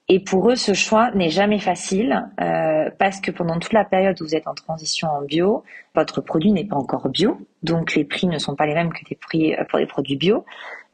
et 0.09 0.21
pour 0.21 0.50
eux, 0.50 0.56
ce 0.56 0.75
choix 0.75 1.11
n'est 1.12 1.30
jamais 1.30 1.59
facile 1.59 2.28
euh, 2.40 2.90
parce 2.99 3.21
que 3.21 3.30
pendant 3.30 3.59
toute 3.59 3.73
la 3.73 3.85
période 3.85 4.21
où 4.21 4.25
vous 4.25 4.35
êtes 4.35 4.49
en 4.49 4.54
transition 4.54 5.09
en 5.09 5.23
bio, 5.23 5.62
votre 5.94 6.21
produit 6.21 6.50
n'est 6.50 6.64
pas 6.64 6.76
encore 6.76 7.09
bio, 7.09 7.38
donc 7.62 7.94
les 7.94 8.04
prix 8.04 8.26
ne 8.26 8.38
sont 8.38 8.56
pas 8.56 8.66
les 8.66 8.75
mêmes 8.75 8.92
que 8.92 9.09
des 9.09 9.14
prix 9.14 9.54
euh, 9.54 9.64
pour 9.64 9.78
les 9.78 9.87
produits 9.87 10.16
bio, 10.16 10.44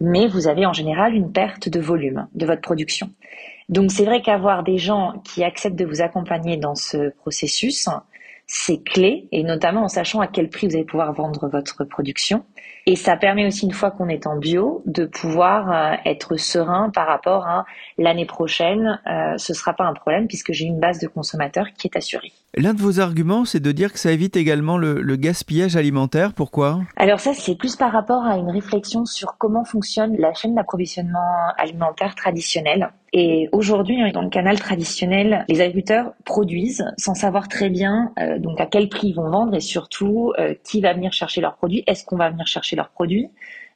mais 0.00 0.28
vous 0.28 0.46
avez 0.46 0.66
en 0.66 0.72
général 0.72 1.14
une 1.14 1.32
perte 1.32 1.68
de 1.68 1.80
volume 1.80 2.28
de 2.34 2.46
votre 2.46 2.60
production. 2.60 3.10
Donc 3.68 3.90
c'est 3.90 4.04
vrai 4.04 4.22
qu'avoir 4.22 4.62
des 4.62 4.78
gens 4.78 5.20
qui 5.24 5.42
acceptent 5.42 5.76
de 5.76 5.86
vous 5.86 6.02
accompagner 6.02 6.56
dans 6.56 6.74
ce 6.74 7.10
processus, 7.10 7.88
c'est 8.50 8.82
clé, 8.82 9.28
et 9.30 9.44
notamment 9.44 9.84
en 9.84 9.88
sachant 9.88 10.20
à 10.20 10.26
quel 10.26 10.48
prix 10.48 10.66
vous 10.66 10.74
allez 10.74 10.84
pouvoir 10.84 11.12
vendre 11.12 11.48
votre 11.48 11.84
production. 11.84 12.44
Et 12.86 12.96
ça 12.96 13.18
permet 13.18 13.46
aussi, 13.46 13.66
une 13.66 13.74
fois 13.74 13.90
qu'on 13.90 14.08
est 14.08 14.26
en 14.26 14.36
bio, 14.36 14.82
de 14.86 15.04
pouvoir 15.04 15.70
euh, 15.70 15.96
être 16.06 16.38
serein 16.38 16.88
par 16.88 17.06
rapport 17.06 17.46
à 17.46 17.66
l'année 17.98 18.24
prochaine. 18.24 18.98
Euh, 19.06 19.36
ce 19.36 19.52
ne 19.52 19.56
sera 19.56 19.74
pas 19.74 19.84
un 19.84 19.92
problème 19.92 20.26
puisque 20.26 20.52
j'ai 20.52 20.64
une 20.64 20.80
base 20.80 20.98
de 20.98 21.06
consommateurs 21.06 21.66
qui 21.76 21.88
est 21.88 21.96
assurée. 21.96 22.32
L'un 22.56 22.72
de 22.72 22.80
vos 22.80 22.98
arguments, 22.98 23.44
c'est 23.44 23.60
de 23.60 23.72
dire 23.72 23.92
que 23.92 23.98
ça 23.98 24.10
évite 24.10 24.36
également 24.36 24.78
le, 24.78 25.16
gaspillage 25.16 25.76
alimentaire. 25.76 26.32
Pourquoi? 26.32 26.80
Alors 26.96 27.20
ça, 27.20 27.34
c'est 27.34 27.54
plus 27.54 27.76
par 27.76 27.92
rapport 27.92 28.24
à 28.24 28.38
une 28.38 28.50
réflexion 28.50 29.04
sur 29.04 29.36
comment 29.36 29.64
fonctionne 29.64 30.16
la 30.16 30.32
chaîne 30.32 30.54
d'approvisionnement 30.54 31.52
alimentaire 31.58 32.14
traditionnelle. 32.14 32.90
Et 33.12 33.48
aujourd'hui, 33.52 33.98
dans 34.12 34.22
le 34.22 34.30
canal 34.30 34.58
traditionnel, 34.58 35.44
les 35.48 35.60
agriculteurs 35.60 36.12
produisent 36.24 36.84
sans 36.96 37.14
savoir 37.14 37.48
très 37.48 37.68
bien 37.68 38.12
euh, 38.18 38.38
à 38.58 38.66
quel 38.66 38.88
prix 38.88 39.08
ils 39.08 39.14
vont 39.14 39.30
vendre 39.30 39.54
et 39.54 39.60
surtout 39.60 40.32
euh, 40.38 40.54
qui 40.64 40.80
va 40.80 40.94
venir 40.94 41.12
chercher 41.12 41.40
leurs 41.40 41.56
produits. 41.56 41.84
Est-ce 41.86 42.04
qu'on 42.04 42.16
va 42.16 42.30
venir 42.30 42.46
chercher 42.46 42.76
leurs 42.76 42.90
produits? 42.90 43.28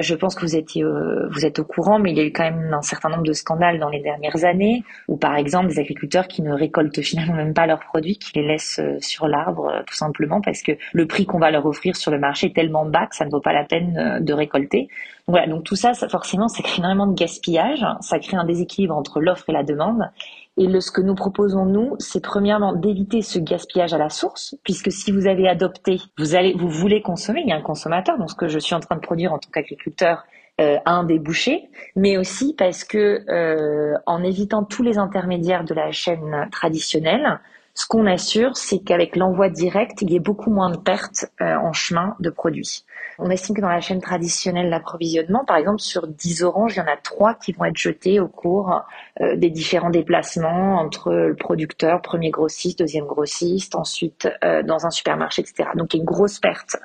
Je 0.03 0.15
pense 0.15 0.35
que 0.35 0.45
euh, 0.45 1.29
vous 1.31 1.47
êtes 1.47 1.59
au 1.59 1.65
courant, 1.65 1.99
mais 1.99 2.11
il 2.11 2.17
y 2.17 2.21
a 2.21 2.25
eu 2.25 2.33
quand 2.33 2.45
même 2.45 2.73
un 2.73 2.83
certain 2.83 3.09
nombre 3.09 3.23
de 3.23 3.33
scandales 3.33 3.79
dans 3.79 3.89
les 3.89 4.01
dernières 4.01 4.45
années, 4.45 4.85
où 5.09 5.17
par 5.17 5.37
exemple 5.37 5.69
des 5.69 5.79
agriculteurs 5.79 6.29
qui 6.29 6.43
ne 6.43 6.53
récoltent 6.53 7.01
finalement 7.03 7.35
même 7.35 7.55
pas 7.55 7.67
leurs 7.67 7.81
produits, 7.81 8.19
qui 8.19 8.33
les 8.39 8.47
laissent 8.47 8.81
euh, 8.81 8.97
sur 9.01 9.29
l'arbre 9.29 9.69
euh, 9.69 9.83
tout 9.87 9.95
simplement 9.95 10.41
parce 10.41 10.63
que 10.63 10.73
le 10.93 11.07
prix 11.07 11.27
qu'on 11.27 11.39
va 11.39 11.51
leur 11.51 11.67
offrir 11.67 11.97
sur 11.97 12.11
le 12.11 12.19
marché 12.19 12.49
est 12.49 12.55
tellement 12.55 12.85
bas 12.85 13.07
que 13.07 13.17
ça 13.17 13.25
ne 13.25 13.31
vaut 13.31 13.41
pas 13.41 13.53
la 13.53 13.65
peine 13.65 14.19
de 14.21 14.33
récolter. 14.33 14.89
Donc 15.27 15.37
voilà, 15.37 15.47
donc 15.47 15.65
tout 15.65 15.77
ça 15.77 15.93
forcément, 15.95 16.49
ça 16.49 16.63
crée 16.63 16.79
énormément 16.79 17.07
de 17.07 17.15
gaspillage, 17.15 17.85
ça 18.01 18.19
crée 18.19 18.37
un 18.37 18.45
déséquilibre 18.45 18.97
entre 18.97 19.21
l'offre 19.21 19.45
et 19.49 19.53
la 19.53 19.63
demande. 19.63 20.11
Et 20.59 20.81
ce 20.81 20.91
que 20.91 21.01
nous 21.01 21.15
proposons, 21.15 21.65
nous, 21.65 21.97
c'est 21.99 22.23
premièrement 22.23 22.75
d'éviter 22.75 23.23
ce 23.23 23.39
gaspillage 23.39 23.95
à 23.95 23.99
la 23.99 24.11
source, 24.11 24.55
puisque 24.65 24.93
si 24.93 25.11
vous 25.11 25.27
avez 25.27 25.49
adopté, 25.49 26.01
vous 26.19 26.35
allez, 26.35 26.53
vous 26.53 26.69
voulez 26.69 27.01
consommer, 27.01 27.41
il 27.43 27.49
y 27.49 27.53
a 27.53 27.57
un 27.57 27.63
consommateur, 27.63 28.19
donc 28.19 28.31
ce 28.31 28.35
que 28.35 28.49
je 28.49 28.59
suis 28.59 28.75
en 28.75 28.81
train 28.81 28.97
de 28.97 29.01
produire 29.01 29.33
en 29.33 29.39
tant 29.39 29.49
qu'agriculteur 29.51 30.25
euh, 30.61 30.77
a 30.85 30.93
un 30.93 31.05
débouché, 31.05 31.71
mais 31.97 32.19
aussi 32.19 32.55
parce 32.57 32.85
que 32.85 33.25
euh, 33.31 33.95
en 34.05 34.23
évitant 34.23 34.65
tous 34.65 34.83
les 34.83 34.99
intermédiaires 34.99 35.65
de 35.65 35.73
la 35.73 35.91
chaîne 35.91 36.49
traditionnelle, 36.53 37.41
ce 37.75 37.87
qu'on 37.87 38.07
assure, 38.07 38.57
c'est 38.57 38.81
qu'avec 38.81 39.17
l'envoi 39.17 39.49
direct, 39.49 40.03
il 40.03 40.11
y 40.11 40.17
ait 40.17 40.21
beaucoup 40.21 40.51
moins 40.51 40.71
de 40.71 40.77
pertes 40.77 41.27
euh, 41.41 41.57
en 41.57 41.73
chemin 41.73 42.17
de 42.21 42.29
produits. 42.29 42.85
On 43.19 43.31
estime 43.31 43.57
que 43.57 43.63
dans 43.63 43.69
la 43.69 43.81
chaîne 43.81 44.01
traditionnelle 44.01 44.69
d'approvisionnement, 44.69 45.45
par 45.47 45.57
exemple, 45.57 45.81
sur 45.81 46.07
10 46.07 46.43
oranges, 46.43 46.75
il 46.77 46.81
y 46.81 46.83
en 46.83 46.87
a 46.87 46.97
3 46.97 47.35
qui 47.35 47.53
vont 47.53 47.65
être 47.65 47.79
jetées 47.79 48.21
au 48.21 48.29
cours 48.29 48.83
euh, 49.23 49.37
des 49.37 49.49
différents 49.49 49.91
déplacements 49.91 50.79
entre 50.79 51.13
le 51.13 51.35
producteur, 51.35 52.03
premier 52.03 52.31
grossiste, 52.31 52.79
deuxième 52.81 53.07
grossiste, 53.07 53.75
ensuite 53.75 54.29
euh, 54.45 54.63
dans 54.63 54.85
un 54.85 54.91
supermarché, 54.91 55.41
etc. 55.41 55.71
Donc 55.75 55.95
il 55.95 55.99
y 55.99 56.01
a 56.01 56.03
une 56.03 56.07
grosse 56.07 56.41
perte 56.41 56.77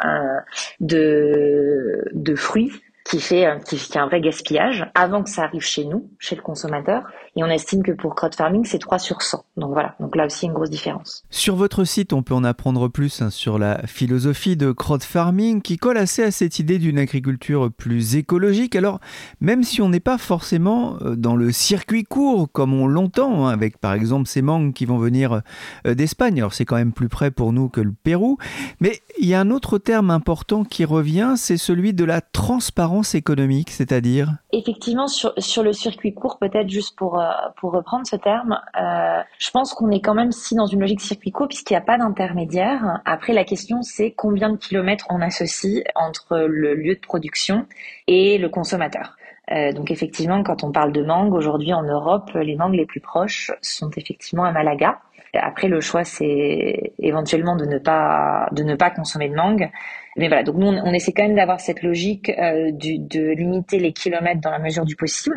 de, 0.80 2.06
de 2.14 2.36
fruits 2.36 2.72
qui 3.04 3.22
fait 3.22 3.48
qui, 3.66 3.78
qui 3.78 3.98
a 3.98 4.04
un 4.04 4.08
vrai 4.08 4.20
gaspillage 4.20 4.90
avant 4.94 5.24
que 5.24 5.30
ça 5.30 5.44
arrive 5.44 5.62
chez 5.62 5.86
nous, 5.86 6.10
chez 6.20 6.36
le 6.36 6.42
consommateur. 6.42 7.04
Et 7.38 7.44
on 7.44 7.48
estime 7.48 7.84
que 7.84 7.92
pour 7.92 8.16
crowd 8.16 8.34
farming, 8.34 8.66
c'est 8.66 8.80
3 8.80 8.98
sur 8.98 9.22
100. 9.22 9.46
Donc 9.58 9.72
voilà, 9.72 9.94
donc 10.00 10.16
là 10.16 10.26
aussi 10.26 10.48
une 10.48 10.54
grosse 10.54 10.72
différence. 10.72 11.24
Sur 11.30 11.56
votre 11.56 11.84
site, 11.84 12.12
on 12.12 12.24
peut 12.24 12.34
en 12.34 12.44
apprendre 12.44 12.88
plus 12.88 13.22
hein, 13.22 13.30
sur 13.30 13.60
la 13.60 13.86
philosophie 13.86 14.58
de 14.58 14.72
crowd 14.72 15.04
farming 15.04 15.62
qui 15.62 15.78
colle 15.78 15.98
assez 15.98 16.24
à 16.24 16.32
cette 16.32 16.58
idée 16.58 16.80
d'une 16.80 16.98
agriculture 16.98 17.72
plus 17.72 18.16
écologique. 18.16 18.76
Alors, 18.76 19.00
même 19.40 19.62
si 19.62 19.84
on 19.84 19.90
n'est 19.90 20.00
pas 20.00 20.18
forcément 20.18 20.98
euh, 21.02 21.16
dans 21.16 21.36
le 21.36 21.52
circuit 21.52 22.06
court 22.06 22.52
comme 22.52 22.74
on 22.74 22.88
l'entend, 22.88 23.46
hein, 23.46 23.52
avec 23.52 23.78
par 23.78 23.94
exemple 23.94 24.28
ces 24.28 24.42
mangues 24.42 24.74
qui 24.74 24.86
vont 24.86 24.98
venir 24.98 25.44
euh, 25.86 25.94
d'Espagne, 25.94 26.40
alors 26.40 26.56
c'est 26.56 26.66
quand 26.66 26.78
même 26.78 26.92
plus 26.92 27.10
près 27.10 27.30
pour 27.30 27.54
nous 27.54 27.70
que 27.70 27.82
le 27.82 27.92
Pérou, 27.92 28.38
mais 28.80 29.00
il 29.20 29.28
y 29.28 29.36
a 29.36 29.40
un 29.40 29.52
autre 29.52 29.78
terme 29.78 30.10
important 30.10 30.64
qui 30.64 30.86
revient, 30.86 31.34
c'est 31.38 31.58
celui 31.58 31.94
de 31.94 32.04
la 32.04 32.22
transparence 32.22 33.14
économique, 33.14 33.70
c'est-à-dire? 33.70 34.38
Effectivement, 34.54 35.08
sur, 35.08 35.34
sur 35.38 35.62
le 35.62 35.74
circuit 35.74 36.16
court, 36.16 36.40
peut-être 36.40 36.70
juste 36.70 36.96
pour, 36.98 37.20
euh, 37.20 37.27
pour 37.58 37.72
reprendre 37.72 38.06
ce 38.06 38.16
terme, 38.16 38.60
euh, 38.80 39.22
je 39.40 39.50
pense 39.52 39.74
qu'on 39.74 39.90
est 39.90 40.02
quand 40.02 40.14
même 40.14 40.32
si 40.32 40.56
dans 40.56 40.66
une 40.66 40.82
logique 40.82 41.02
circuit 41.02 41.34
puisqu'il 41.48 41.74
n'y 41.74 41.78
a 41.78 41.82
pas 41.82 41.98
d'intermédiaire. 41.98 43.02
Après, 43.06 43.34
la 43.34 43.44
question 43.44 43.82
c'est 43.82 44.12
combien 44.12 44.50
de 44.50 44.58
kilomètres 44.58 45.06
on 45.10 45.22
associe 45.22 45.84
entre 45.96 46.38
le 46.40 46.74
lieu 46.76 46.96
de 46.96 47.00
production 47.00 47.66
et 48.08 48.38
le 48.38 48.50
consommateur. 48.50 49.16
Euh, 49.52 49.72
donc 49.72 49.92
effectivement, 49.92 50.44
quand 50.44 50.64
on 50.64 50.72
parle 50.72 50.92
de 50.92 51.04
mangue, 51.04 51.34
aujourd'hui 51.34 51.74
en 51.74 51.84
Europe, 51.84 52.32
les 52.36 52.56
mangues 52.56 52.76
les 52.76 52.86
plus 52.86 53.00
proches 53.00 53.52
sont 53.62 53.90
effectivement 53.92 54.44
à 54.44 54.52
Malaga. 54.52 55.00
Après, 55.34 55.68
le 55.68 55.82
choix, 55.82 56.04
c'est 56.04 56.94
éventuellement 57.00 57.56
de 57.56 57.66
ne 57.66 57.78
pas 57.78 58.48
de 58.52 58.64
ne 58.64 58.76
pas 58.76 58.90
consommer 58.90 59.30
de 59.30 59.36
mangue. 59.36 59.70
Mais 60.16 60.28
voilà, 60.28 60.44
donc 60.44 60.56
nous, 60.56 60.68
on, 60.68 60.94
essaie 60.94 61.12
quand 61.14 61.24
même 61.24 61.36
d'avoir 61.36 61.60
cette 61.60 61.84
logique 61.84 62.30
euh, 62.30 62.72
de 62.72 63.34
limiter 63.34 63.78
les 63.78 63.94
kilomètres 63.94 64.42
dans 64.42 64.50
la 64.52 64.60
mesure 64.60 64.86
du 64.86 64.96
possible. 64.96 65.36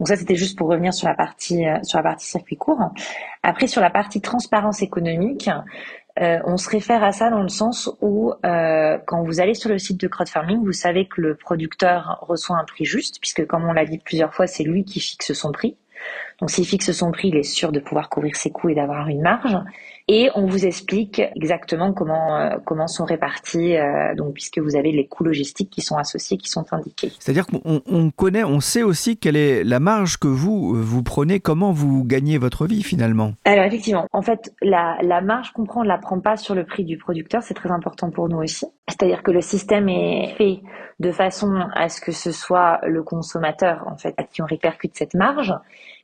Donc 0.00 0.08
ça, 0.08 0.16
c'était 0.16 0.34
juste 0.34 0.56
pour 0.56 0.68
revenir 0.68 0.94
sur 0.94 1.06
la 1.06 1.14
partie 1.14 1.66
euh, 1.66 1.78
sur 1.82 1.98
la 1.98 2.02
partie 2.02 2.26
circuit 2.26 2.56
court. 2.56 2.80
Après, 3.42 3.66
sur 3.66 3.82
la 3.82 3.90
partie 3.90 4.22
transparence 4.22 4.80
économique, 4.80 5.50
euh, 6.18 6.38
on 6.46 6.56
se 6.56 6.70
réfère 6.70 7.04
à 7.04 7.12
ça 7.12 7.28
dans 7.28 7.42
le 7.42 7.50
sens 7.50 7.90
où 8.00 8.32
euh, 8.44 8.98
quand 9.06 9.22
vous 9.22 9.40
allez 9.40 9.54
sur 9.54 9.68
le 9.68 9.78
site 9.78 10.00
de 10.00 10.08
crowdfarming, 10.08 10.64
vous 10.64 10.72
savez 10.72 11.06
que 11.06 11.20
le 11.20 11.34
producteur 11.34 12.18
reçoit 12.22 12.56
un 12.56 12.64
prix 12.64 12.86
juste, 12.86 13.18
puisque 13.20 13.46
comme 13.46 13.64
on 13.64 13.72
l'a 13.72 13.84
dit 13.84 13.98
plusieurs 13.98 14.32
fois, 14.32 14.46
c'est 14.46 14.64
lui 14.64 14.84
qui 14.84 15.00
fixe 15.00 15.34
son 15.34 15.52
prix. 15.52 15.76
Donc 16.40 16.50
s'il 16.50 16.66
fixe 16.66 16.92
son 16.92 17.12
prix, 17.12 17.28
il 17.28 17.36
est 17.36 17.42
sûr 17.42 17.70
de 17.70 17.78
pouvoir 17.78 18.08
couvrir 18.08 18.34
ses 18.36 18.50
coûts 18.50 18.70
et 18.70 18.74
d'avoir 18.74 19.08
une 19.08 19.20
marge 19.20 19.56
et 20.12 20.28
on 20.34 20.44
vous 20.44 20.66
explique 20.66 21.22
exactement 21.36 21.92
comment 21.92 22.36
euh, 22.36 22.56
comment 22.64 22.88
sont 22.88 23.04
répartis 23.04 23.76
euh, 23.76 24.12
donc 24.16 24.34
puisque 24.34 24.58
vous 24.58 24.74
avez 24.74 24.90
les 24.90 25.06
coûts 25.06 25.22
logistiques 25.22 25.70
qui 25.70 25.82
sont 25.82 25.96
associés 25.96 26.36
qui 26.36 26.50
sont 26.50 26.64
indiqués. 26.72 27.12
C'est-à-dire 27.20 27.46
qu'on 27.46 28.10
connaît, 28.10 28.42
on 28.42 28.58
sait 28.58 28.82
aussi 28.82 29.16
quelle 29.16 29.36
est 29.36 29.62
la 29.62 29.78
marge 29.78 30.16
que 30.16 30.26
vous 30.26 30.74
vous 30.74 31.04
prenez, 31.04 31.38
comment 31.38 31.70
vous 31.70 32.02
gagnez 32.02 32.38
votre 32.38 32.66
vie 32.66 32.82
finalement. 32.82 33.34
Alors 33.44 33.64
effectivement, 33.64 34.06
en 34.12 34.22
fait 34.22 34.52
la, 34.62 34.98
la 35.02 35.20
marge 35.20 35.52
qu'on 35.52 35.64
prend, 35.64 35.82
on 35.82 35.84
ne 35.84 35.88
la 35.88 35.98
prend 35.98 36.18
pas 36.18 36.36
sur 36.36 36.56
le 36.56 36.66
prix 36.66 36.84
du 36.84 36.98
producteur, 36.98 37.44
c'est 37.44 37.54
très 37.54 37.70
important 37.70 38.10
pour 38.10 38.28
nous 38.28 38.38
aussi. 38.38 38.66
C'est-à-dire 38.88 39.22
que 39.22 39.30
le 39.30 39.40
système 39.40 39.88
est 39.88 40.34
fait 40.36 40.60
de 40.98 41.12
façon 41.12 41.54
à 41.74 41.88
ce 41.88 42.00
que 42.00 42.12
ce 42.12 42.32
soit 42.32 42.80
le 42.86 43.02
consommateur 43.02 43.84
en 43.86 43.96
fait 43.96 44.14
à 44.18 44.24
qui 44.24 44.42
on 44.42 44.46
répercute 44.46 44.96
cette 44.96 45.14
marge. 45.14 45.54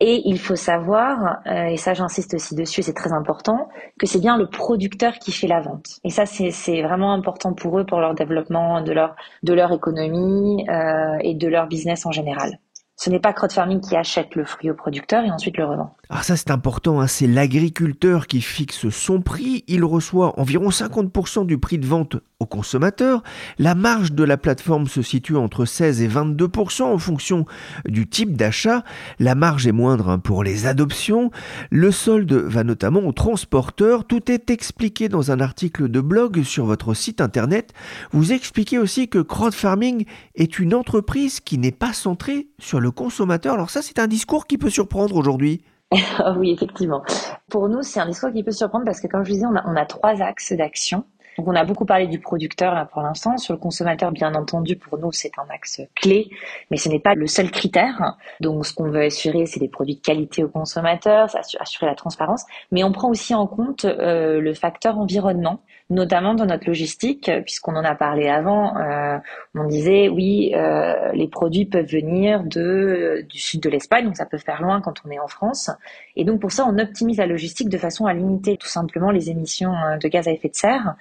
Et 0.01 0.23
il 0.27 0.39
faut 0.39 0.57
savoir, 0.57 1.39
euh, 1.47 1.67
et 1.67 1.77
ça 1.77 1.95
j'insiste 1.95 2.35
aussi 2.35 2.55
dessus, 2.55 2.83
c'est 2.83 2.95
très 2.95 3.13
important, 3.13 3.69
que 3.99 4.07
c'est 4.07 4.21
bien 4.21 4.37
le 4.37 4.49
producteur 4.49 5.19
qui 5.19 5.33
fait 5.33 5.47
la 5.47 5.61
vente. 5.61 6.01
Et 6.05 6.11
ça, 6.11 6.27
c'est 6.27 6.83
vraiment 6.83 7.13
important 7.13 7.55
pour 7.55 7.79
eux, 7.79 7.87
pour 7.87 8.01
leur 8.01 8.15
développement 8.15 8.83
de 8.83 8.93
leur, 8.93 9.17
de 9.43 9.53
leur 9.55 9.73
économie 9.73 10.67
euh, 10.69 11.19
et 11.21 11.35
de 11.35 11.49
leur 11.49 11.67
business 11.67 12.07
en 12.07 12.13
général. 12.13 12.59
Ce 12.97 13.11
n'est 13.11 13.21
pas 13.21 13.33
crowdfarming 13.33 13.81
qui 13.81 13.95
achète 13.95 14.35
le 14.35 14.45
fruit 14.45 14.71
au 14.71 14.75
producteur 14.75 15.25
et 15.25 15.31
ensuite 15.31 15.59
le 15.59 15.67
revend. 15.67 15.95
Alors 16.09 16.23
ça 16.23 16.37
c'est 16.37 16.53
important, 16.53 17.01
hein. 17.01 17.09
c'est 17.09 17.27
l'agriculteur 17.27 18.29
qui 18.29 18.41
fixe 18.41 18.89
son 18.91 19.21
prix, 19.21 19.65
il 19.67 19.85
reçoit 19.85 20.39
environ 20.39 20.69
50% 20.69 21.47
du 21.47 21.59
prix 21.59 21.79
de 21.79 21.87
vente 21.87 22.17
au 22.39 22.47
consommateur, 22.47 23.25
la 23.59 23.75
marge 23.75 24.13
de 24.13 24.23
la 24.23 24.37
plateforme 24.37 24.87
se 24.87 25.03
situe 25.03 25.37
entre 25.37 25.65
16 25.65 26.03
et 26.03 26.09
22% 26.09 26.83
en 26.83 26.99
fonction 26.99 27.45
du 27.87 28.09
type 28.09 28.37
d'achat, 28.37 28.85
la 29.19 29.35
marge 29.35 29.67
est 29.67 29.73
moindre 29.73 30.11
hein, 30.11 30.19
pour 30.21 30.45
les 30.45 30.67
adoptions, 30.67 31.33
le 31.71 31.91
solde 31.91 32.33
va 32.33 32.63
notamment 32.63 33.01
au 33.01 33.13
transporteur, 33.13 34.05
tout 34.05 34.31
est 34.31 34.51
expliqué 34.51 35.09
dans 35.09 35.33
un 35.33 35.41
article 35.41 35.89
de 35.89 36.01
blog 36.01 36.45
sur 36.45 36.67
votre 36.67 36.95
site 36.95 37.21
internet, 37.21 37.73
vous 38.13 38.33
expliquez 38.33 38.79
aussi 38.79 39.09
que 39.09 39.19
crowdfarming 39.19 40.05
est 40.37 40.61
une 40.61 40.75
entreprise 40.75 41.41
qui 41.41 41.59
n'est 41.59 41.73
pas 41.73 41.95
centrée 41.95 42.47
sur 42.61 42.79
le 42.79 42.86
le 42.87 42.93
consommateur. 42.93 43.55
Alors 43.55 43.71
ça, 43.71 43.83
c'est 43.83 43.99
un 43.99 44.07
discours 44.07 44.47
qui 44.47 44.59
peut 44.59 44.71
surprendre 44.71 45.17
aujourd'hui. 45.17 45.63
oui, 46.39 46.53
effectivement. 46.53 47.03
Pour 47.51 47.69
nous, 47.69 47.83
c'est 47.83 48.01
un 48.01 48.07
discours 48.07 48.33
qui 48.33 48.43
peut 48.43 48.53
surprendre 48.53 48.85
parce 48.85 49.01
que, 49.01 49.09
comme 49.09 49.25
je 49.25 49.33
disais, 49.33 49.47
on 49.47 49.57
a, 49.57 49.65
on 49.67 49.77
a 49.77 49.85
trois 49.85 50.23
axes 50.23 50.53
d'action. 50.53 51.05
Donc 51.37 51.49
on 51.49 51.55
a 51.55 51.65
beaucoup 51.65 51.85
parlé 51.85 52.07
du 52.07 52.19
producteur 52.19 52.75
là 52.75 52.87
pour 52.87 53.03
l'instant. 53.03 53.37
Sur 53.37 53.53
le 53.53 53.59
consommateur, 53.59 54.11
bien 54.11 54.35
entendu, 54.35 54.77
pour 54.77 54.99
nous 54.99 55.13
c'est 55.13 55.33
un 55.39 55.47
axe 55.53 55.83
clé, 55.95 56.31
mais 56.71 56.79
ce 56.79 56.89
n'est 56.89 56.99
pas 56.99 57.15
le 57.15 57.27
seul 57.27 57.51
critère. 57.51 58.17
Donc 58.41 58.65
ce 58.65 58.73
qu'on 58.73 58.89
veut 58.89 59.03
assurer, 59.03 59.45
c'est 59.45 59.61
des 59.61 59.69
produits 59.69 59.97
de 59.97 60.01
qualité 60.01 60.45
aux 60.45 60.49
consommateurs, 60.49 61.29
assurer 61.61 61.87
la 61.87 61.95
transparence, 61.95 62.45
mais 62.73 62.85
on 62.85 62.93
prend 62.93 63.11
aussi 63.11 63.35
en 63.35 63.47
compte 63.47 63.85
euh, 63.85 64.41
le 64.41 64.55
facteur 64.55 64.99
environnement, 64.99 65.61
notamment 65.89 66.35
dans 66.35 66.47
notre 66.47 66.67
logistique, 66.67 67.31
puisqu'on 67.45 67.77
en 67.77 67.85
a 67.85 67.95
parlé 67.95 68.29
avant. 68.29 68.77
Euh, 68.77 69.19
on 69.55 69.65
disait 69.65 70.09
oui, 70.09 70.53
euh, 70.55 71.13
les 71.13 71.29
produits 71.29 71.65
peuvent 71.65 71.87
venir 71.87 72.43
du 72.43 73.39
sud 73.39 73.63
de 73.63 73.71
l'Espagne, 73.71 74.07
donc 74.07 74.17
ça 74.17 74.27
peut 74.27 74.39
faire 74.39 74.63
loin 74.63 74.81
quand 74.81 75.03
on 75.07 75.11
est 75.11 75.19
en 75.19 75.29
France. 75.29 75.71
Et 76.17 76.25
donc 76.25 76.41
pour 76.41 76.53
ça, 76.53 76.67
on 76.69 76.79
optimise 76.79 77.19
la 77.19 77.27
logistique 77.27 77.69
de 77.69 77.79
façon 77.79 78.07
à 78.07 78.15
limiter 78.15 78.57
tout 78.57 78.69
simplement 78.69 79.11
les 79.11 79.31
émissions 79.31 79.73
de 80.01 80.09
gaz 80.09 80.29
à 80.29 80.33
effet 80.33 80.49
de 80.49 80.57
serre. 80.57 80.97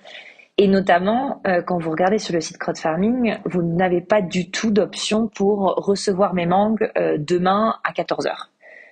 Et 0.57 0.67
notamment, 0.69 1.41
euh, 1.47 1.61
quand 1.61 1.77
vous 1.79 1.91
regardez 1.91 2.17
sur 2.17 2.33
le 2.33 2.39
site 2.39 2.57
Crowd 2.57 2.77
Farming, 2.77 3.37
vous 3.43 3.61
n'avez 3.61 3.99
pas 3.99 4.21
du 4.21 4.49
tout 4.49 4.71
d'option 4.71 5.27
pour 5.27 5.75
recevoir 5.75 6.33
mes 6.33 6.45
mangues 6.45 6.89
euh, 6.97 7.17
demain 7.19 7.75
à 7.83 7.91
14 7.91 8.25
heures. 8.25 8.49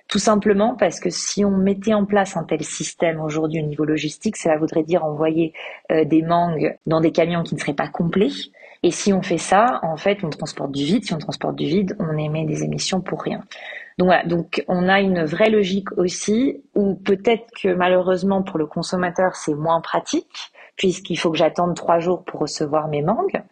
Tout 0.08 0.20
simplement 0.20 0.76
parce 0.76 1.00
que 1.00 1.10
si 1.10 1.44
on 1.44 1.52
mettait 1.52 1.94
en 1.94 2.06
place 2.06 2.38
un 2.38 2.44
tel 2.44 2.64
système 2.64 3.20
aujourd'hui 3.22 3.62
au 3.62 3.66
niveau 3.66 3.86
logistique, 3.86 4.38
cela 4.38 4.58
voudrait 4.58 4.84
dire 4.84 5.04
envoyer 5.04 5.54
euh, 5.92 6.06
des 6.06 6.22
mangues 6.22 6.78
dans 6.86 7.02
des 7.02 7.12
camions 7.12 7.44
qui 7.44 7.56
ne 7.56 7.60
seraient 7.60 7.74
pas 7.74 7.88
complets. 7.88 8.30
Et 8.84 8.92
si 8.92 9.14
on 9.14 9.22
fait 9.22 9.38
ça, 9.38 9.80
en 9.82 9.96
fait, 9.96 10.24
on 10.24 10.30
transporte 10.30 10.72
du 10.72 10.84
vide. 10.84 11.06
Si 11.06 11.14
on 11.14 11.18
transporte 11.18 11.56
du 11.56 11.66
vide, 11.66 11.96
on 12.00 12.18
émet 12.18 12.46
des 12.46 12.64
émissions 12.64 13.02
pour 13.02 13.24
rien. 13.24 13.44
Donc 13.98 14.08
voilà, 14.08 14.24
donc 14.26 14.64
on 14.68 14.90
a 14.90 15.02
une 15.02 15.24
vraie 15.24 15.50
logique 15.50 15.92
aussi 15.98 16.64
où 16.76 16.96
peut-être 16.96 17.46
que 17.62 17.74
malheureusement 17.74 18.42
pour 18.42 18.58
le 18.58 18.66
consommateur 18.66 19.36
c'est 19.36 19.54
moins 19.54 19.82
pratique 19.82 20.52
puisqu'il 20.76 21.18
faut 21.18 21.30
que 21.30 21.38
j'attende 21.38 21.76
trois 21.76 22.00
jours 22.00 22.24
pour 22.24 22.40
recevoir 22.40 22.88
mes 22.88 23.04
mangues. 23.04 23.44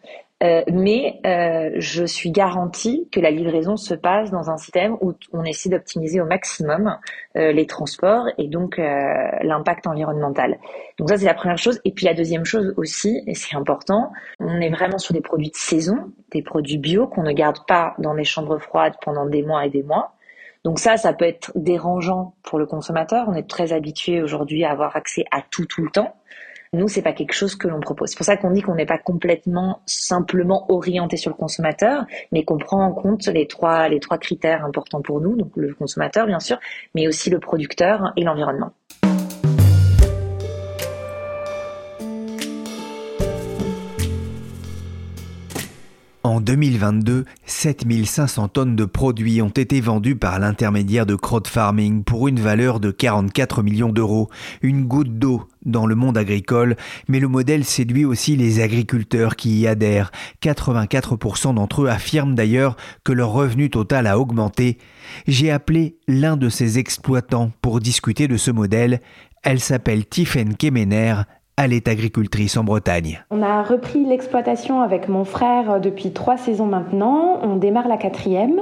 Euh, 0.42 0.62
mais 0.72 1.20
euh, 1.24 1.70
je 1.76 2.04
suis 2.04 2.30
garantie 2.32 3.08
que 3.12 3.20
la 3.20 3.30
livraison 3.30 3.76
se 3.76 3.94
passe 3.94 4.30
dans 4.30 4.50
un 4.50 4.56
système 4.56 4.96
où 5.00 5.12
on 5.32 5.44
essaie 5.44 5.68
d'optimiser 5.68 6.20
au 6.20 6.24
maximum 6.24 6.98
euh, 7.36 7.52
les 7.52 7.66
transports 7.66 8.26
et 8.38 8.48
donc 8.48 8.78
l'impact 8.78 9.86
environnemental. 9.86 10.58
Donc 10.98 11.10
ça 11.10 11.16
c'est 11.16 11.26
la 11.26 11.34
première 11.34 11.58
chose. 11.58 11.80
Et 11.84 11.92
puis 11.92 12.06
la 12.06 12.14
deuxième 12.14 12.44
chose 12.44 12.74
aussi, 12.76 13.22
et 13.26 13.34
c'est 13.34 13.56
important, 13.56 14.10
on 14.40 14.60
est 14.60 14.70
vraiment 14.70 14.98
sur 14.98 15.14
des 15.14 15.20
produits 15.20 15.50
de 15.50 15.56
saison, 15.56 16.12
des 16.32 16.42
produits 16.42 16.78
bio 16.78 17.06
qu'on 17.06 17.22
ne 17.22 17.32
garde 17.32 17.64
pas 17.66 17.94
dans 17.98 18.14
des 18.14 18.24
chambres 18.24 18.58
froides 18.58 18.94
pendant 19.02 19.26
des 19.26 19.42
mois 19.42 19.64
et 19.64 19.70
des 19.70 19.82
mois. 19.82 20.14
Donc 20.64 20.78
ça, 20.78 20.96
ça 20.96 21.12
peut 21.12 21.24
être 21.24 21.52
dérangeant 21.56 22.34
pour 22.42 22.58
le 22.58 22.66
consommateur. 22.66 23.26
On 23.28 23.34
est 23.34 23.48
très 23.48 23.72
habitué 23.72 24.22
aujourd'hui 24.22 24.64
à 24.64 24.70
avoir 24.70 24.96
accès 24.96 25.24
à 25.30 25.42
tout 25.50 25.66
tout 25.66 25.82
le 25.82 25.90
temps. 25.90 26.14
Nous, 26.74 26.88
c'est 26.88 27.02
pas 27.02 27.12
quelque 27.12 27.34
chose 27.34 27.54
que 27.54 27.68
l'on 27.68 27.80
propose. 27.80 28.08
C'est 28.08 28.16
pour 28.16 28.24
ça 28.24 28.38
qu'on 28.38 28.50
dit 28.50 28.62
qu'on 28.62 28.74
n'est 28.74 28.86
pas 28.86 28.96
complètement 28.96 29.82
simplement 29.84 30.64
orienté 30.72 31.18
sur 31.18 31.30
le 31.30 31.36
consommateur, 31.36 32.06
mais 32.32 32.44
qu'on 32.44 32.56
prend 32.56 32.82
en 32.82 32.92
compte 32.92 33.26
les 33.26 33.46
trois, 33.46 33.90
les 33.90 34.00
trois 34.00 34.16
critères 34.16 34.64
importants 34.64 35.02
pour 35.02 35.20
nous, 35.20 35.36
donc 35.36 35.50
le 35.56 35.74
consommateur, 35.74 36.26
bien 36.26 36.40
sûr, 36.40 36.58
mais 36.94 37.06
aussi 37.06 37.28
le 37.28 37.40
producteur 37.40 38.14
et 38.16 38.24
l'environnement. 38.24 38.72
En 46.32 46.40
2022, 46.40 47.26
7500 47.44 48.48
tonnes 48.48 48.74
de 48.74 48.86
produits 48.86 49.42
ont 49.42 49.50
été 49.50 49.82
vendus 49.82 50.16
par 50.16 50.38
l'intermédiaire 50.38 51.04
de 51.04 51.14
crowdfarming 51.14 52.04
pour 52.04 52.26
une 52.26 52.40
valeur 52.40 52.80
de 52.80 52.90
44 52.90 53.62
millions 53.62 53.92
d'euros. 53.92 54.30
Une 54.62 54.86
goutte 54.86 55.18
d'eau 55.18 55.46
dans 55.66 55.84
le 55.84 55.94
monde 55.94 56.16
agricole, 56.16 56.76
mais 57.06 57.20
le 57.20 57.28
modèle 57.28 57.66
séduit 57.66 58.06
aussi 58.06 58.34
les 58.34 58.62
agriculteurs 58.62 59.36
qui 59.36 59.60
y 59.60 59.66
adhèrent. 59.66 60.10
84% 60.40 61.52
d'entre 61.52 61.82
eux 61.82 61.88
affirment 61.88 62.34
d'ailleurs 62.34 62.78
que 63.04 63.12
leur 63.12 63.28
revenu 63.28 63.68
total 63.68 64.06
a 64.06 64.18
augmenté. 64.18 64.78
J'ai 65.26 65.50
appelé 65.50 65.98
l'un 66.08 66.38
de 66.38 66.48
ces 66.48 66.78
exploitants 66.78 67.52
pour 67.60 67.78
discuter 67.78 68.26
de 68.26 68.38
ce 68.38 68.50
modèle. 68.50 69.02
Elle 69.42 69.60
s'appelle 69.60 70.06
Tiffaine 70.06 70.56
Kemener, 70.56 71.24
elle 71.56 71.72
est 71.72 71.86
agricultrice 71.88 72.56
en 72.56 72.64
Bretagne. 72.64 73.24
On 73.30 73.42
a 73.42 73.62
repris 73.62 74.04
l'exploitation 74.04 74.80
avec 74.80 75.08
mon 75.08 75.24
frère 75.24 75.80
depuis 75.80 76.12
trois 76.12 76.36
saisons 76.36 76.66
maintenant. 76.66 77.38
On 77.42 77.56
démarre 77.56 77.88
la 77.88 77.96
quatrième. 77.96 78.60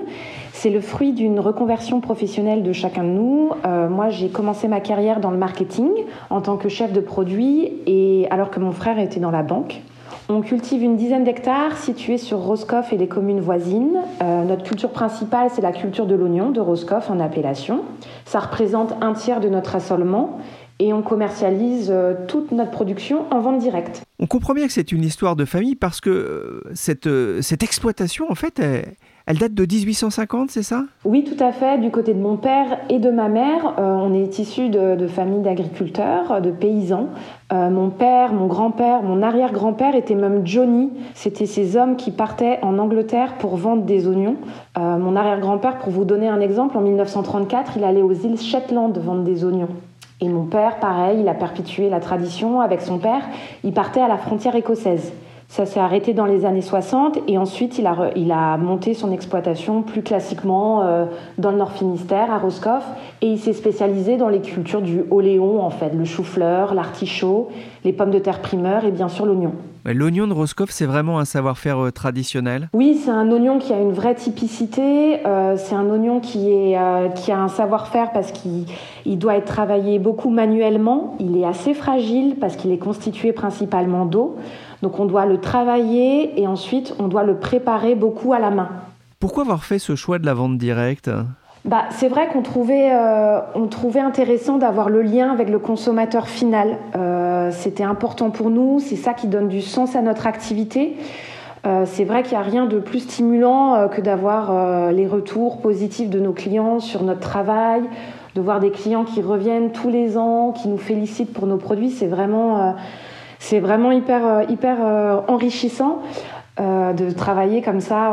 C'est 0.52 0.70
le 0.70 0.80
fruit 0.80 1.12
d'une 1.12 1.40
reconversion 1.40 2.00
professionnelle 2.00 2.62
de 2.62 2.72
chacun 2.72 3.04
de 3.04 3.08
nous. 3.08 3.50
Euh, 3.64 3.88
moi, 3.88 4.10
j'ai 4.10 4.28
commencé 4.28 4.68
ma 4.68 4.80
carrière 4.80 5.20
dans 5.20 5.30
le 5.30 5.38
marketing 5.38 5.90
en 6.30 6.40
tant 6.40 6.56
que 6.56 6.68
chef 6.68 6.92
de 6.92 7.00
produit, 7.00 7.72
et 7.86 8.26
alors 8.30 8.50
que 8.50 8.60
mon 8.60 8.72
frère 8.72 8.98
était 8.98 9.20
dans 9.20 9.30
la 9.30 9.42
banque. 9.42 9.80
On 10.28 10.42
cultive 10.42 10.82
une 10.84 10.96
dizaine 10.96 11.24
d'hectares 11.24 11.76
situés 11.76 12.18
sur 12.18 12.38
Roscoff 12.38 12.92
et 12.92 12.96
les 12.96 13.08
communes 13.08 13.40
voisines. 13.40 13.98
Euh, 14.22 14.44
notre 14.44 14.62
culture 14.62 14.90
principale, 14.90 15.48
c'est 15.52 15.60
la 15.60 15.72
culture 15.72 16.06
de 16.06 16.14
l'oignon 16.14 16.50
de 16.50 16.60
Roscoff 16.60 17.10
en 17.10 17.18
appellation. 17.18 17.80
Ça 18.26 18.38
représente 18.38 18.94
un 19.00 19.14
tiers 19.14 19.40
de 19.40 19.48
notre 19.48 19.74
assolement 19.74 20.38
et 20.80 20.92
on 20.94 21.02
commercialise 21.02 21.90
euh, 21.90 22.14
toute 22.26 22.50
notre 22.52 22.70
production 22.70 23.26
en 23.30 23.40
vente 23.40 23.58
directe. 23.58 24.02
On 24.18 24.26
comprend 24.26 24.54
bien 24.54 24.66
que 24.66 24.72
c'est 24.72 24.92
une 24.92 25.04
histoire 25.04 25.36
de 25.36 25.44
famille 25.44 25.76
parce 25.76 26.00
que 26.00 26.10
euh, 26.10 26.62
cette, 26.74 27.06
euh, 27.06 27.42
cette 27.42 27.62
exploitation, 27.62 28.30
en 28.30 28.34
fait, 28.34 28.60
elle, 29.26 29.38
date 29.38 29.54
de 29.54 29.62
1850, 29.64 30.50
c'est 30.50 30.62
ça? 30.62 30.84
Oui, 31.04 31.22
tout 31.22 31.42
à 31.42 31.52
fait. 31.52 31.78
Du 31.78 31.90
côté 31.90 32.14
de 32.14 32.18
mon 32.18 32.36
père 32.36 32.78
et 32.88 32.98
de 32.98 33.10
ma 33.10 33.28
mère, 33.28 33.74
on 33.78 34.12
est 34.12 34.38
issus 34.38 34.70
de, 34.70 34.96
de 34.96 35.06
familles 35.06 35.42
d'agriculteurs, 35.42 36.40
de 36.40 36.50
paysans. 36.50 37.08
mon 37.52 37.90
père, 37.90 38.32
mon 38.32 38.46
grand-père, 38.48 39.02
mon 39.02 39.22
arrière-grand-père 39.22 39.94
étaient 39.94 40.16
même 40.16 40.44
Johnny. 40.44 40.90
C'était 41.14 41.46
ces 41.46 41.76
hommes 41.76 41.96
qui 41.96 42.10
partaient 42.10 42.58
en 42.62 42.78
Angleterre 42.78 43.34
pour 43.38 43.56
vendre 43.56 43.84
des 43.84 44.08
oignons. 44.08 44.36
mon 44.76 45.14
arrière-grand-père, 45.14 45.78
pour 45.78 45.92
vous 45.92 46.04
donner 46.04 46.26
un 46.26 46.40
exemple, 46.40 46.76
en 46.76 46.80
1934, 46.80 47.74
il 47.76 47.84
allait 47.84 48.02
aux 48.02 48.12
îles 48.12 48.38
Shetland 48.38 48.98
vendre 48.98 49.22
des 49.22 49.44
oignons. 49.44 49.68
Et 50.22 50.28
mon 50.28 50.44
père, 50.44 50.78
pareil, 50.80 51.20
il 51.20 51.28
a 51.28 51.34
perpétué 51.34 51.88
la 51.88 52.00
tradition. 52.00 52.60
Avec 52.60 52.82
son 52.82 52.98
père, 52.98 53.22
il 53.64 53.72
partait 53.72 54.02
à 54.02 54.08
la 54.08 54.18
frontière 54.18 54.54
écossaise. 54.54 55.12
Ça 55.50 55.66
s'est 55.66 55.80
arrêté 55.80 56.14
dans 56.14 56.26
les 56.26 56.46
années 56.46 56.62
60 56.62 57.18
et 57.26 57.36
ensuite 57.36 57.76
il 57.80 57.86
a, 57.88 58.12
il 58.14 58.30
a 58.30 58.56
monté 58.56 58.94
son 58.94 59.10
exploitation 59.10 59.82
plus 59.82 60.00
classiquement 60.00 60.84
euh, 60.84 61.06
dans 61.38 61.50
le 61.50 61.56
Nord 61.56 61.72
Finistère, 61.72 62.30
à 62.30 62.38
Roscoff, 62.38 62.84
et 63.20 63.26
il 63.26 63.36
s'est 63.36 63.52
spécialisé 63.52 64.16
dans 64.16 64.28
les 64.28 64.40
cultures 64.42 64.80
du 64.80 65.02
oléon 65.10 65.60
en 65.60 65.70
fait, 65.70 65.90
le 65.92 66.04
chou-fleur, 66.04 66.72
l'artichaut, 66.72 67.48
les 67.84 67.92
pommes 67.92 68.12
de 68.12 68.20
terre 68.20 68.42
primeur 68.42 68.84
et 68.84 68.92
bien 68.92 69.08
sûr 69.08 69.26
l'oignon. 69.26 69.52
L'oignon 69.86 70.28
de 70.28 70.34
Roscoff, 70.34 70.70
c'est 70.70 70.86
vraiment 70.86 71.18
un 71.18 71.24
savoir-faire 71.24 71.86
euh, 71.86 71.90
traditionnel? 71.90 72.68
Oui, 72.72 73.00
c'est 73.02 73.10
un 73.10 73.28
oignon 73.32 73.58
qui 73.58 73.72
a 73.72 73.80
une 73.80 73.92
vraie 73.92 74.14
typicité. 74.14 75.26
Euh, 75.26 75.56
c'est 75.56 75.74
un 75.74 75.90
oignon 75.90 76.20
qui, 76.20 76.52
est, 76.52 76.78
qui 77.16 77.32
a 77.32 77.38
un 77.40 77.48
savoir-faire 77.48 78.12
parce 78.12 78.30
qu'il 78.30 79.18
doit 79.18 79.36
être 79.36 79.46
travaillé 79.46 79.98
beaucoup 79.98 80.30
manuellement. 80.30 81.16
Il 81.18 81.36
est 81.36 81.46
assez 81.46 81.74
fragile 81.74 82.36
parce 82.38 82.54
qu'il 82.54 82.70
est 82.70 82.78
constitué 82.78 83.32
principalement 83.32 84.04
d'eau. 84.04 84.36
Donc 84.82 84.98
on 84.98 85.04
doit 85.04 85.26
le 85.26 85.38
travailler 85.38 86.40
et 86.40 86.46
ensuite 86.46 86.94
on 86.98 87.08
doit 87.08 87.24
le 87.24 87.36
préparer 87.36 87.94
beaucoup 87.94 88.32
à 88.32 88.38
la 88.38 88.50
main. 88.50 88.68
Pourquoi 89.18 89.42
avoir 89.42 89.64
fait 89.64 89.78
ce 89.78 89.96
choix 89.96 90.18
de 90.18 90.26
la 90.26 90.34
vente 90.34 90.56
directe? 90.56 91.10
Bah, 91.66 91.84
c'est 91.90 92.08
vrai 92.08 92.28
qu'on 92.28 92.40
trouvait, 92.40 92.90
euh, 92.90 93.40
on 93.54 93.66
trouvait 93.66 94.00
intéressant 94.00 94.56
d'avoir 94.56 94.88
le 94.88 95.02
lien 95.02 95.30
avec 95.30 95.50
le 95.50 95.58
consommateur 95.58 96.26
final. 96.26 96.78
Euh, 96.96 97.50
c'était 97.50 97.82
important 97.82 98.30
pour 98.30 98.48
nous, 98.48 98.80
c'est 98.80 98.96
ça 98.96 99.12
qui 99.12 99.26
donne 99.26 99.48
du 99.48 99.60
sens 99.60 99.94
à 99.94 100.00
notre 100.00 100.26
activité. 100.26 100.96
Euh, 101.66 101.84
c'est 101.84 102.04
vrai 102.04 102.22
qu'il 102.22 102.32
n'y 102.38 102.42
a 102.42 102.46
rien 102.46 102.64
de 102.64 102.78
plus 102.78 103.00
stimulant 103.00 103.88
que 103.88 104.00
d'avoir 104.00 104.90
les 104.90 105.06
retours 105.06 105.60
positifs 105.60 106.08
de 106.08 106.18
nos 106.18 106.32
clients 106.32 106.80
sur 106.80 107.02
notre 107.02 107.20
travail, 107.20 107.82
de 108.34 108.40
voir 108.40 108.58
des 108.60 108.70
clients 108.70 109.04
qui 109.04 109.20
reviennent 109.20 109.70
tous 109.70 109.90
les 109.90 110.16
ans, 110.16 110.52
qui 110.52 110.68
nous 110.68 110.78
félicitent 110.78 111.34
pour 111.34 111.46
nos 111.46 111.58
produits. 111.58 111.90
C'est 111.90 112.06
vraiment 112.06 112.74
c'est 113.40 113.58
vraiment 113.58 113.90
hyper, 113.90 114.24
euh, 114.24 114.42
hyper 114.48 114.76
euh, 114.80 115.20
enrichissant. 115.26 116.02
Euh, 116.58 116.92
de 116.92 117.10
travailler 117.10 117.62
comme 117.62 117.80
ça. 117.80 118.12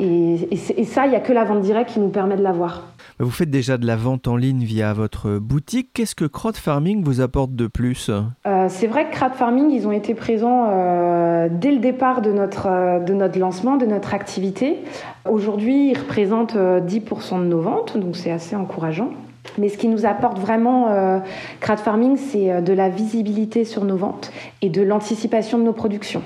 Et, 0.00 0.56
ça, 0.84 1.06
il 1.06 1.10
n'y 1.10 1.14
a 1.14 1.20
que 1.20 1.32
la 1.32 1.44
vente 1.44 1.60
directe 1.60 1.92
qui 1.92 2.00
nous 2.00 2.08
permet 2.08 2.34
de 2.34 2.42
l'avoir. 2.42 2.88
Vous 3.20 3.30
faites 3.30 3.50
déjà 3.50 3.78
de 3.78 3.86
la 3.86 3.94
vente 3.94 4.26
en 4.26 4.34
ligne 4.34 4.64
via 4.64 4.92
votre 4.92 5.38
boutique. 5.38 5.90
Qu'est-ce 5.94 6.16
que 6.16 6.24
Crowd 6.24 6.56
Farming 6.56 7.04
vous 7.04 7.20
apporte 7.20 7.54
de 7.54 7.68
plus? 7.68 8.10
C'est 8.68 8.86
vrai 8.88 9.08
que 9.08 9.14
Crowd 9.14 9.34
Farming, 9.34 9.70
ils 9.70 9.86
ont 9.86 9.92
été 9.92 10.14
présents 10.14 10.68
dès 11.48 11.70
le 11.70 11.78
départ 11.78 12.22
de 12.22 12.32
notre, 12.32 13.04
de 13.04 13.12
notre 13.12 13.38
lancement, 13.38 13.76
de 13.76 13.86
notre 13.86 14.14
activité. 14.14 14.78
Aujourd'hui, 15.28 15.90
ils 15.90 15.98
représentent 15.98 16.56
10% 16.56 17.38
de 17.38 17.44
nos 17.44 17.60
ventes, 17.60 17.96
donc 17.98 18.16
c'est 18.16 18.32
assez 18.32 18.56
encourageant. 18.56 19.10
Mais 19.58 19.68
ce 19.68 19.78
qui 19.78 19.88
nous 19.88 20.06
apporte 20.06 20.38
vraiment 20.38 20.88
euh, 20.88 21.18
Farming, 21.60 22.16
c'est 22.16 22.52
euh, 22.52 22.60
de 22.60 22.72
la 22.72 22.88
visibilité 22.88 23.64
sur 23.64 23.84
nos 23.84 23.96
ventes 23.96 24.32
et 24.62 24.68
de 24.68 24.82
l'anticipation 24.82 25.58
de 25.58 25.64
nos 25.64 25.72
productions. 25.72 26.22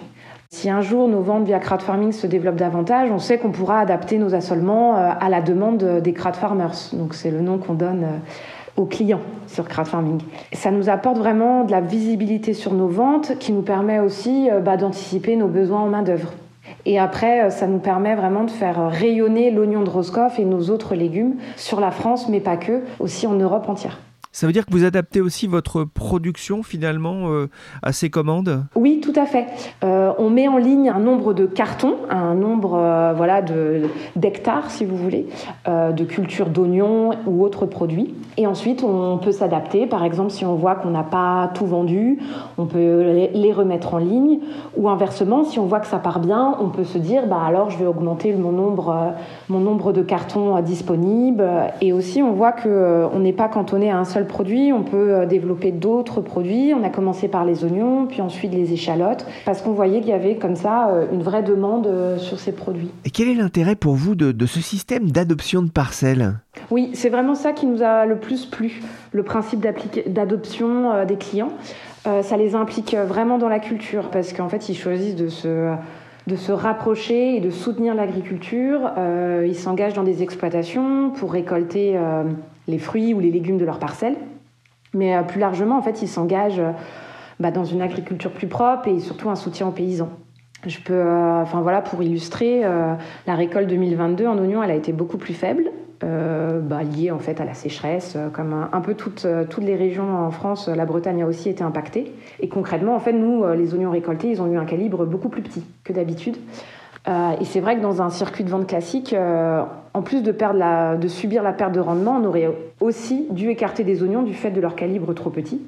Si 0.52 0.68
un 0.68 0.80
jour 0.80 1.06
nos 1.06 1.22
ventes 1.22 1.44
via 1.44 1.61
crowd 1.61 1.80
farming 1.80 2.11
se 2.11 2.26
développent 2.26 2.56
davantage, 2.56 3.09
on 3.12 3.20
sait 3.20 3.38
qu'on 3.38 3.52
pourra 3.52 3.78
adapter 3.78 4.18
nos 4.18 4.35
assolements 4.35 4.96
euh, 4.96 5.11
à 5.18 5.28
la 5.28 5.40
demande 5.40 6.00
des 6.02 6.12
crowd 6.12 6.35
farmers. 6.35 6.90
Donc 6.92 7.14
c'est 7.14 7.30
le 7.30 7.40
nom 7.40 7.59
qu'on 7.59 7.74
donne 7.74 8.02
euh, 8.02 8.76
aux 8.76 8.85
clients 8.85 9.20
sur 9.46 9.68
crowd 9.68 9.87
farming. 9.87 10.20
Ça 10.52 10.72
nous 10.72 10.88
apporte 10.88 11.18
vraiment 11.18 11.62
de 11.62 11.70
la 11.70 11.80
visibilité 11.80 12.52
sur 12.52 12.74
nos 12.74 12.88
ventes 12.88 13.38
qui 13.38 13.52
nous 13.52 13.62
permet 13.62 14.00
aussi 14.00 14.50
euh, 14.50 14.59
bah, 14.59 14.76
d'anticiper 14.76 15.37
nos 15.37 15.46
besoins 15.46 15.83
en 15.83 15.87
main-d'œuvre. 15.87 16.33
Et 16.86 16.98
après, 16.98 17.50
ça 17.50 17.66
nous 17.66 17.78
permet 17.78 18.14
vraiment 18.14 18.44
de 18.44 18.50
faire 18.50 18.90
rayonner 18.90 19.50
l'oignon 19.50 19.82
de 19.82 19.90
Roscoff 19.90 20.38
et 20.38 20.44
nos 20.44 20.70
autres 20.70 20.94
légumes 20.94 21.36
sur 21.56 21.80
la 21.80 21.90
France, 21.90 22.28
mais 22.28 22.40
pas 22.40 22.56
que, 22.56 22.82
aussi 22.98 23.26
en 23.26 23.34
Europe 23.34 23.68
entière. 23.68 23.98
Ça 24.32 24.46
veut 24.46 24.52
dire 24.52 24.64
que 24.64 24.70
vous 24.70 24.84
adaptez 24.84 25.20
aussi 25.20 25.48
votre 25.48 25.82
production 25.82 26.62
finalement 26.62 27.30
euh, 27.30 27.48
à 27.82 27.92
ces 27.92 28.10
commandes? 28.10 28.64
Oui, 28.76 29.00
tout 29.02 29.12
à 29.16 29.26
fait. 29.26 29.46
Euh, 29.82 30.12
on 30.18 30.30
met 30.30 30.46
en 30.46 30.56
ligne 30.56 30.88
un 30.88 31.00
nombre 31.00 31.34
de 31.34 31.46
cartons, 31.46 31.96
un 32.10 32.36
nombre 32.36 32.74
euh, 32.74 33.12
voilà 33.16 33.42
d'hectares 34.14 34.70
si 34.70 34.84
vous 34.84 34.96
voulez, 34.96 35.26
de 35.66 36.04
cultures 36.04 36.48
d'oignons 36.48 37.10
ou 37.26 37.42
autres 37.42 37.66
produits. 37.66 38.14
Et 38.36 38.46
ensuite, 38.46 38.84
on 38.84 39.18
peut 39.18 39.32
s'adapter. 39.32 39.86
Par 39.86 40.04
exemple, 40.04 40.30
si 40.30 40.44
on 40.44 40.54
voit 40.54 40.76
qu'on 40.76 40.90
n'a 40.90 41.02
pas 41.02 41.50
tout 41.54 41.66
vendu, 41.66 42.20
on 42.56 42.66
peut 42.66 43.28
les 43.34 43.52
remettre 43.52 43.94
en 43.94 43.98
ligne. 43.98 44.38
Ou 44.76 44.88
inversement, 44.88 45.44
si 45.44 45.58
on 45.58 45.66
voit 45.66 45.80
que 45.80 45.86
ça 45.88 45.98
part 45.98 46.20
bien, 46.20 46.54
on 46.60 46.68
peut 46.68 46.84
se 46.84 46.98
dire, 46.98 47.26
bah 47.26 47.42
alors 47.44 47.70
je 47.70 47.78
vais 47.78 47.86
augmenter 47.86 48.32
mon 48.34 48.52
nombre, 48.52 49.14
mon 49.48 49.58
nombre 49.58 49.92
de 49.92 50.02
cartons 50.02 50.60
disponibles. 50.60 51.44
Et 51.80 51.92
aussi, 51.92 52.22
on 52.22 52.32
voit 52.32 52.52
que 52.52 53.06
on 53.12 53.18
n'est 53.18 53.32
pas 53.32 53.48
cantonné 53.48 53.90
à 53.90 53.98
un 53.98 54.04
seul 54.04 54.19
produit, 54.26 54.72
on 54.72 54.83
peut 54.83 55.14
euh, 55.14 55.26
développer 55.26 55.72
d'autres 55.72 56.20
produits. 56.20 56.72
On 56.74 56.83
a 56.85 56.88
commencé 56.88 57.28
par 57.28 57.44
les 57.44 57.64
oignons, 57.64 58.06
puis 58.06 58.20
ensuite 58.20 58.52
les 58.52 58.72
échalotes, 58.72 59.26
parce 59.44 59.62
qu'on 59.62 59.72
voyait 59.72 60.00
qu'il 60.00 60.11
y 60.11 60.12
avait 60.14 60.37
comme 60.37 60.56
ça 60.56 60.88
euh, 60.88 61.06
une 61.12 61.22
vraie 61.22 61.42
demande 61.42 61.87
euh, 61.87 62.18
sur 62.18 62.38
ces 62.38 62.52
produits. 62.52 62.90
Et 63.04 63.11
quel 63.11 63.28
est 63.28 63.35
l'intérêt 63.35 63.76
pour 63.76 63.94
vous 63.94 64.14
de, 64.14 64.46
ce 64.46 64.61
système 64.61 65.11
d'adoption 65.11 65.62
de 65.62 65.70
parcelles? 65.70 66.35
Oui, 66.70 66.90
c'est 66.94 67.09
vraiment 67.09 67.35
ça 67.35 67.52
qui 67.52 67.66
nous 67.66 67.83
a 67.83 68.06
le 68.06 68.16
plus 68.16 68.46
plu, 68.46 68.83
le 69.12 69.22
principe 69.22 69.64
d'adoption 70.06 71.04
des 71.04 71.16
clients. 71.16 71.52
ça 72.04 72.37
les 72.37 72.54
implique 72.54 72.96
vraiment 72.96 73.38
dans 73.38 73.48
la 73.48 73.61
culture, 73.61 74.11
parce 74.11 74.33
qu'en 74.33 74.48
fait, 74.48 74.68
ils 74.68 74.76
choisissent 74.76 75.16
de 75.16 75.28
se 75.28 75.72
de 76.26 76.37
se 76.37 76.52
rapprocher 76.52 77.37
et 77.37 77.40
de 77.40 77.50
soutenir 77.50 77.94
l'agriculture. 77.94 78.92
ils 79.44 79.56
s'engagent 79.56 79.94
dans 79.94 80.04
des 80.04 80.22
exploitations 80.22 81.11
pour 81.11 81.33
récolter 81.33 81.98
les 82.70 82.78
fruits 82.78 83.12
ou 83.14 83.20
les 83.20 83.30
légumes 83.30 83.59
de 83.59 83.64
leur 83.64 83.78
parcelle. 83.78 84.16
Mais 84.94 85.16
euh, 85.16 85.22
plus 85.22 85.40
largement, 85.40 85.78
en 85.78 85.83
fait, 85.83 86.02
ils 86.02 86.09
s'engagent 86.09 86.61
euh, 86.61 86.72
bah, 87.38 87.50
dans 87.50 87.64
une 87.64 87.83
agriculture 87.83 88.30
plus 88.30 88.46
propre 88.46 88.88
et 88.88 88.98
surtout 89.00 89.30
un 89.30 89.37
soutien 89.37 89.68
aux 89.68 89.72
paysans. 89.72 90.11
Je 90.66 90.78
peux, 90.78 90.92
euh, 90.92 91.42
enfin 91.42 91.61
voilà, 91.61 91.80
pour 91.80 92.02
illustrer, 92.02 92.62
la 93.26 93.35
récolte 93.35 93.66
2022 93.68 94.26
en 94.26 94.37
oignons, 94.37 94.62
elle 94.62 94.70
a 94.70 94.74
été 94.74 94.92
beaucoup 94.92 95.16
plus 95.16 95.33
faible, 95.33 95.70
bah, 96.02 96.83
liée 96.83 97.11
en 97.11 97.18
fait 97.18 97.40
à 97.40 97.46
la 97.46 97.54
sécheresse, 97.54 98.18
comme 98.35 98.68
un, 98.70 98.80
peu 98.83 98.92
toutes, 98.92 99.26
toutes 99.48 99.64
les 99.64 99.74
régions 99.74 100.18
en 100.18 100.30
France, 100.30 100.68
la 100.68 100.85
Bretagne 100.85 101.22
a 101.22 101.26
aussi 101.26 101.48
été 101.48 101.64
impactée. 101.64 102.12
Et 102.40 102.48
concrètement, 102.48 102.94
en 102.94 103.00
fait, 103.00 103.14
nous, 103.14 103.42
les 103.54 103.72
oignons 103.72 103.90
récoltés, 103.90 104.28
ils 104.28 104.42
ont 104.42 104.52
eu 104.52 104.59
un 104.59 104.66
calibre 104.66 105.06
beaucoup 105.06 105.30
plus 105.30 105.40
petit 105.40 105.64
que 105.83 105.94
d'habitude. 105.94 106.37
Euh, 107.08 107.32
et 107.40 107.44
c'est 107.44 107.60
vrai 107.60 107.76
que 107.76 107.80
dans 107.80 108.02
un 108.02 108.10
circuit 108.10 108.44
de 108.44 108.50
vente 108.50 108.66
classique, 108.66 109.12
euh, 109.12 109.62
en 109.94 110.02
plus 110.02 110.22
de, 110.22 111.08
subir 111.08 111.42
la 111.42 111.52
perte 111.52 111.72
de 111.72 111.80
rendement, 111.80 112.16
on 112.16 112.24
aurait 112.24 112.50
aussi 112.80 113.26
dû 113.30 113.48
écarter 113.48 113.84
des 113.84 114.02
oignons 114.02 114.22
du 114.22 114.34
fait 114.34 114.50
de 114.50 114.60
leur 114.60 114.74
calibre 114.74 115.12
trop 115.14 115.30
petit 115.30 115.62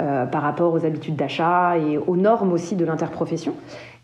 euh, 0.00 0.26
par 0.26 0.42
rapport 0.42 0.72
aux 0.72 0.84
habitudes 0.84 1.16
d'achat 1.16 1.78
et 1.78 1.98
aux 1.98 2.16
normes 2.16 2.52
aussi 2.52 2.76
de 2.76 2.84
l'interprofession 2.84 3.54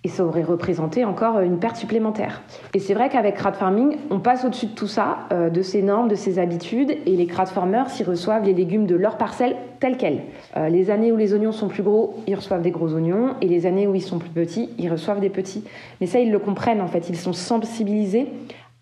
et 0.02 0.08
ça 0.08 0.24
aurait 0.24 0.42
représenté 0.42 1.04
encore 1.04 1.40
une 1.40 1.58
perte 1.58 1.76
supplémentaire. 1.76 2.40
Et 2.74 2.78
c'est 2.78 2.94
vrai 2.94 3.10
qu'avec 3.10 3.34
crowd 3.34 3.54
farming, 3.54 3.96
on 4.10 4.18
passe 4.18 4.46
au-dessus 4.46 4.66
de 4.66 4.74
tout 4.74 4.86
ça, 4.86 5.18
euh, 5.32 5.50
de 5.50 5.60
ces 5.60 5.82
normes, 5.82 6.08
de 6.08 6.14
ces 6.14 6.38
habitudes, 6.38 6.90
et 7.04 7.16
les 7.16 7.26
crowd 7.26 7.48
farmers 7.48 7.90
s'y 7.90 8.02
reçoivent 8.02 8.44
les 8.44 8.54
légumes 8.54 8.86
de 8.86 8.96
leur 8.96 9.18
parcelle 9.18 9.56
tels 9.78 9.98
quels. 9.98 10.22
Euh, 10.56 10.70
les 10.70 10.90
années 10.90 11.12
où 11.12 11.16
les 11.16 11.34
oignons 11.34 11.52
sont 11.52 11.68
plus 11.68 11.82
gros, 11.82 12.14
ils 12.26 12.34
reçoivent 12.34 12.62
des 12.62 12.70
gros 12.70 12.94
oignons, 12.94 13.34
et 13.42 13.48
les 13.48 13.66
années 13.66 13.86
où 13.86 13.94
ils 13.94 14.00
sont 14.00 14.18
plus 14.18 14.30
petits, 14.30 14.70
ils 14.78 14.90
reçoivent 14.90 15.20
des 15.20 15.28
petits. 15.28 15.64
Mais 16.00 16.06
ça, 16.06 16.18
ils 16.18 16.30
le 16.30 16.38
comprennent 16.38 16.80
en 16.80 16.88
fait, 16.88 17.10
ils 17.10 17.16
sont 17.16 17.34
sensibilisés 17.34 18.28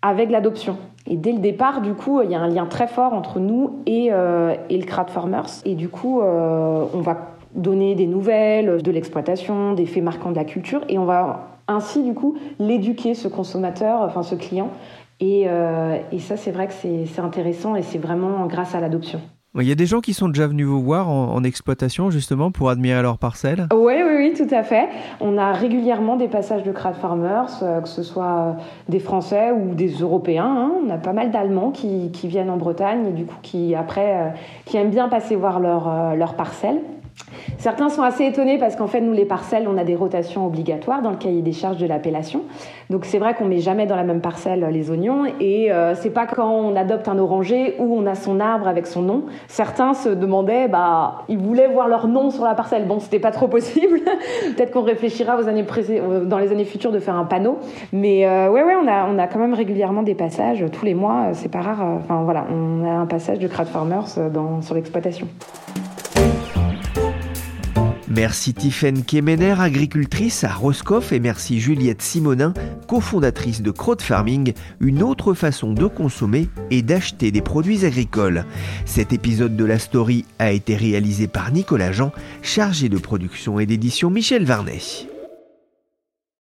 avec 0.01 0.29
l'adoption. 0.29 0.77
Et 1.05 1.17
dès 1.17 1.33
le 1.33 1.39
départ, 1.39 1.81
du 1.81 1.95
coup, 1.95 2.21
il 2.21 2.31
y 2.31 2.35
a 2.35 2.39
un 2.39 2.47
lien 2.47 2.65
très 2.65 2.87
fort 2.87 3.13
entre 3.13 3.39
nous 3.39 3.81
et, 3.85 4.09
euh, 4.11 4.55
et 4.69 4.77
le 4.77 4.85
crowd 4.85 5.09
farmers. 5.09 5.49
Et 5.65 5.75
du 5.75 5.89
coup, 5.89 6.21
on 6.21 7.01
va 7.01 7.38
donner 7.55 7.95
des 7.95 8.07
nouvelles 8.07 8.81
de 8.81 8.91
l'exploitation, 8.91 9.73
des 9.73 9.85
faits 9.85 10.03
marquants 10.03 10.31
de 10.31 10.35
la 10.35 10.45
culture, 10.45 10.81
et 10.89 10.97
on 10.97 11.05
va 11.05 11.59
ainsi 11.67 12.03
du 12.03 12.13
coup 12.13 12.37
l'éduquer 12.59 13.13
ce 13.13 13.27
consommateur, 13.27 14.01
enfin 14.01 14.23
ce 14.23 14.35
client. 14.35 14.71
Et, 15.19 15.43
euh, 15.47 15.97
et 16.11 16.19
ça, 16.19 16.37
c'est 16.37 16.51
vrai 16.51 16.67
que 16.67 16.73
c'est 16.73 17.19
intéressant 17.19 17.75
et 17.75 17.81
c'est 17.81 17.97
vraiment 17.97 18.45
grâce 18.45 18.73
à 18.73 18.79
l'adoption. 18.79 19.19
Il 19.57 19.67
y 19.67 19.71
a 19.71 19.75
des 19.75 19.87
gens 19.87 19.99
qui 19.99 20.13
sont 20.13 20.27
déjà 20.27 20.45
venus 20.45 20.67
vous 20.67 20.81
voir 20.81 21.09
en, 21.09 21.43
exploitation 21.43 22.11
justement 22.11 22.51
pour 22.51 22.69
admirer 22.69 23.01
leur 23.01 23.17
parcelle 23.17 23.67
Oui, 23.73 23.95
oui, 23.97 24.15
oui, 24.17 24.33
tout 24.37 24.53
à 24.53 24.61
fait. 24.61 24.87
On 25.19 25.39
a 25.39 25.51
régulièrement 25.53 26.17
des 26.17 26.27
passages 26.27 26.61
de 26.61 26.71
crowd 26.71 26.93
farmers, 26.93 27.49
euh, 27.63 27.81
que 27.81 27.89
ce 27.89 28.03
soit 28.03 28.57
des 28.89 28.99
Français 28.99 29.51
ou 29.51 29.73
des 29.73 29.87
Européens. 29.87 30.45
Hein. 30.45 30.71
On 30.85 30.89
a 30.91 30.97
pas 30.97 31.13
mal 31.13 31.31
d'Allemands 31.31 31.71
qui, 31.71 32.11
qui, 32.11 32.27
viennent 32.27 32.51
en 32.51 32.57
Bretagne 32.57 33.07
et 33.07 33.11
du 33.11 33.25
coup 33.25 33.37
qui 33.41 33.73
après 33.73 34.17
euh, 34.17 34.29
qui 34.65 34.77
aiment 34.77 34.91
bien 34.91 35.09
passer 35.09 35.35
voir 35.35 35.59
leur, 35.59 36.15
leur 36.15 36.35
parcelle. 36.35 36.79
Certains 37.57 37.89
sont 37.89 38.03
assez 38.03 38.25
étonnés 38.25 38.57
parce 38.57 38.75
qu'en 38.75 38.87
fait, 38.87 39.01
nous, 39.01 39.13
les 39.13 39.25
parcelles, 39.25 39.67
on 39.67 39.77
a 39.77 39.83
des 39.83 39.95
rotations 39.95 40.45
obligatoires 40.45 41.01
dans 41.01 41.11
le 41.11 41.17
cahier 41.17 41.41
des 41.41 41.51
charges 41.51 41.77
de 41.77 41.85
l'appellation. 41.85 42.43
Donc, 42.89 43.05
c'est 43.05 43.19
vrai 43.19 43.35
qu'on 43.35 43.45
met 43.45 43.59
jamais 43.59 43.85
dans 43.85 43.95
la 43.95 44.03
même 44.03 44.21
parcelle 44.21 44.65
les 44.71 44.89
oignons. 44.89 45.25
Et 45.39 45.71
euh, 45.71 45.93
c'est 45.95 46.09
pas 46.09 46.25
quand 46.25 46.49
on 46.49 46.75
adopte 46.75 47.07
un 47.07 47.17
oranger 47.17 47.75
où 47.79 47.97
on 47.97 48.05
a 48.05 48.15
son 48.15 48.39
arbre 48.39 48.67
avec 48.67 48.87
son 48.87 49.01
nom. 49.01 49.25
Certains 49.47 49.93
se 49.93 50.09
demandaient, 50.09 50.67
bah, 50.67 51.23
ils 51.27 51.37
voulaient 51.37 51.67
voir 51.67 51.87
leur 51.87 52.07
nom 52.07 52.29
sur 52.29 52.45
la 52.45 52.55
parcelle. 52.55 52.87
Bon, 52.87 52.99
c'était 52.99 53.19
pas 53.19 53.31
trop 53.31 53.47
possible. 53.47 53.99
Peut-être 54.55 54.71
qu'on 54.71 54.83
réfléchira 54.83 55.37
euh, 55.37 56.25
dans 56.25 56.37
les 56.37 56.51
années 56.51 56.65
futures 56.65 56.91
de 56.91 56.99
faire 56.99 57.15
un 57.15 57.25
panneau. 57.25 57.57
Mais 57.91 58.25
euh, 58.25 58.49
ouais, 58.49 58.63
ouais, 58.63 58.75
on 58.81 58.87
a, 58.87 59.07
on 59.09 59.19
a 59.19 59.27
quand 59.27 59.39
même 59.39 59.53
régulièrement 59.53 60.03
des 60.03 60.15
passages 60.15 60.63
tous 60.71 60.85
les 60.85 60.93
mois. 60.93 61.33
C'est 61.33 61.51
pas 61.51 61.61
rare. 61.61 61.81
Enfin, 61.97 62.23
voilà, 62.23 62.45
on 62.51 62.85
a 62.85 62.91
un 62.91 63.05
passage 63.05 63.39
de 63.39 63.47
crowd 63.47 63.67
farmers 63.67 64.29
dans, 64.31 64.61
sur 64.61 64.75
l'exploitation. 64.75 65.27
Merci 68.09 68.55
Tiffaine 68.55 69.03
Kemener, 69.03 69.55
agricultrice 69.59 70.43
à 70.43 70.51
Roscoff, 70.51 71.11
et 71.11 71.19
merci 71.19 71.59
Juliette 71.59 72.01
Simonin, 72.01 72.53
cofondatrice 72.87 73.61
de 73.61 73.69
Crowd 73.69 74.01
Farming, 74.01 74.53
une 74.79 75.03
autre 75.03 75.35
façon 75.35 75.73
de 75.73 75.85
consommer 75.85 76.49
et 76.71 76.81
d'acheter 76.81 77.29
des 77.29 77.41
produits 77.41 77.85
agricoles. 77.85 78.45
Cet 78.85 79.13
épisode 79.13 79.55
de 79.55 79.65
la 79.65 79.77
story 79.77 80.25
a 80.39 80.51
été 80.51 80.75
réalisé 80.75 81.27
par 81.27 81.51
Nicolas 81.51 81.91
Jean, 81.91 82.11
chargé 82.41 82.89
de 82.89 82.97
production 82.97 83.59
et 83.59 83.67
d'édition 83.67 84.09
Michel 84.09 84.43
Varnet. 84.43 84.79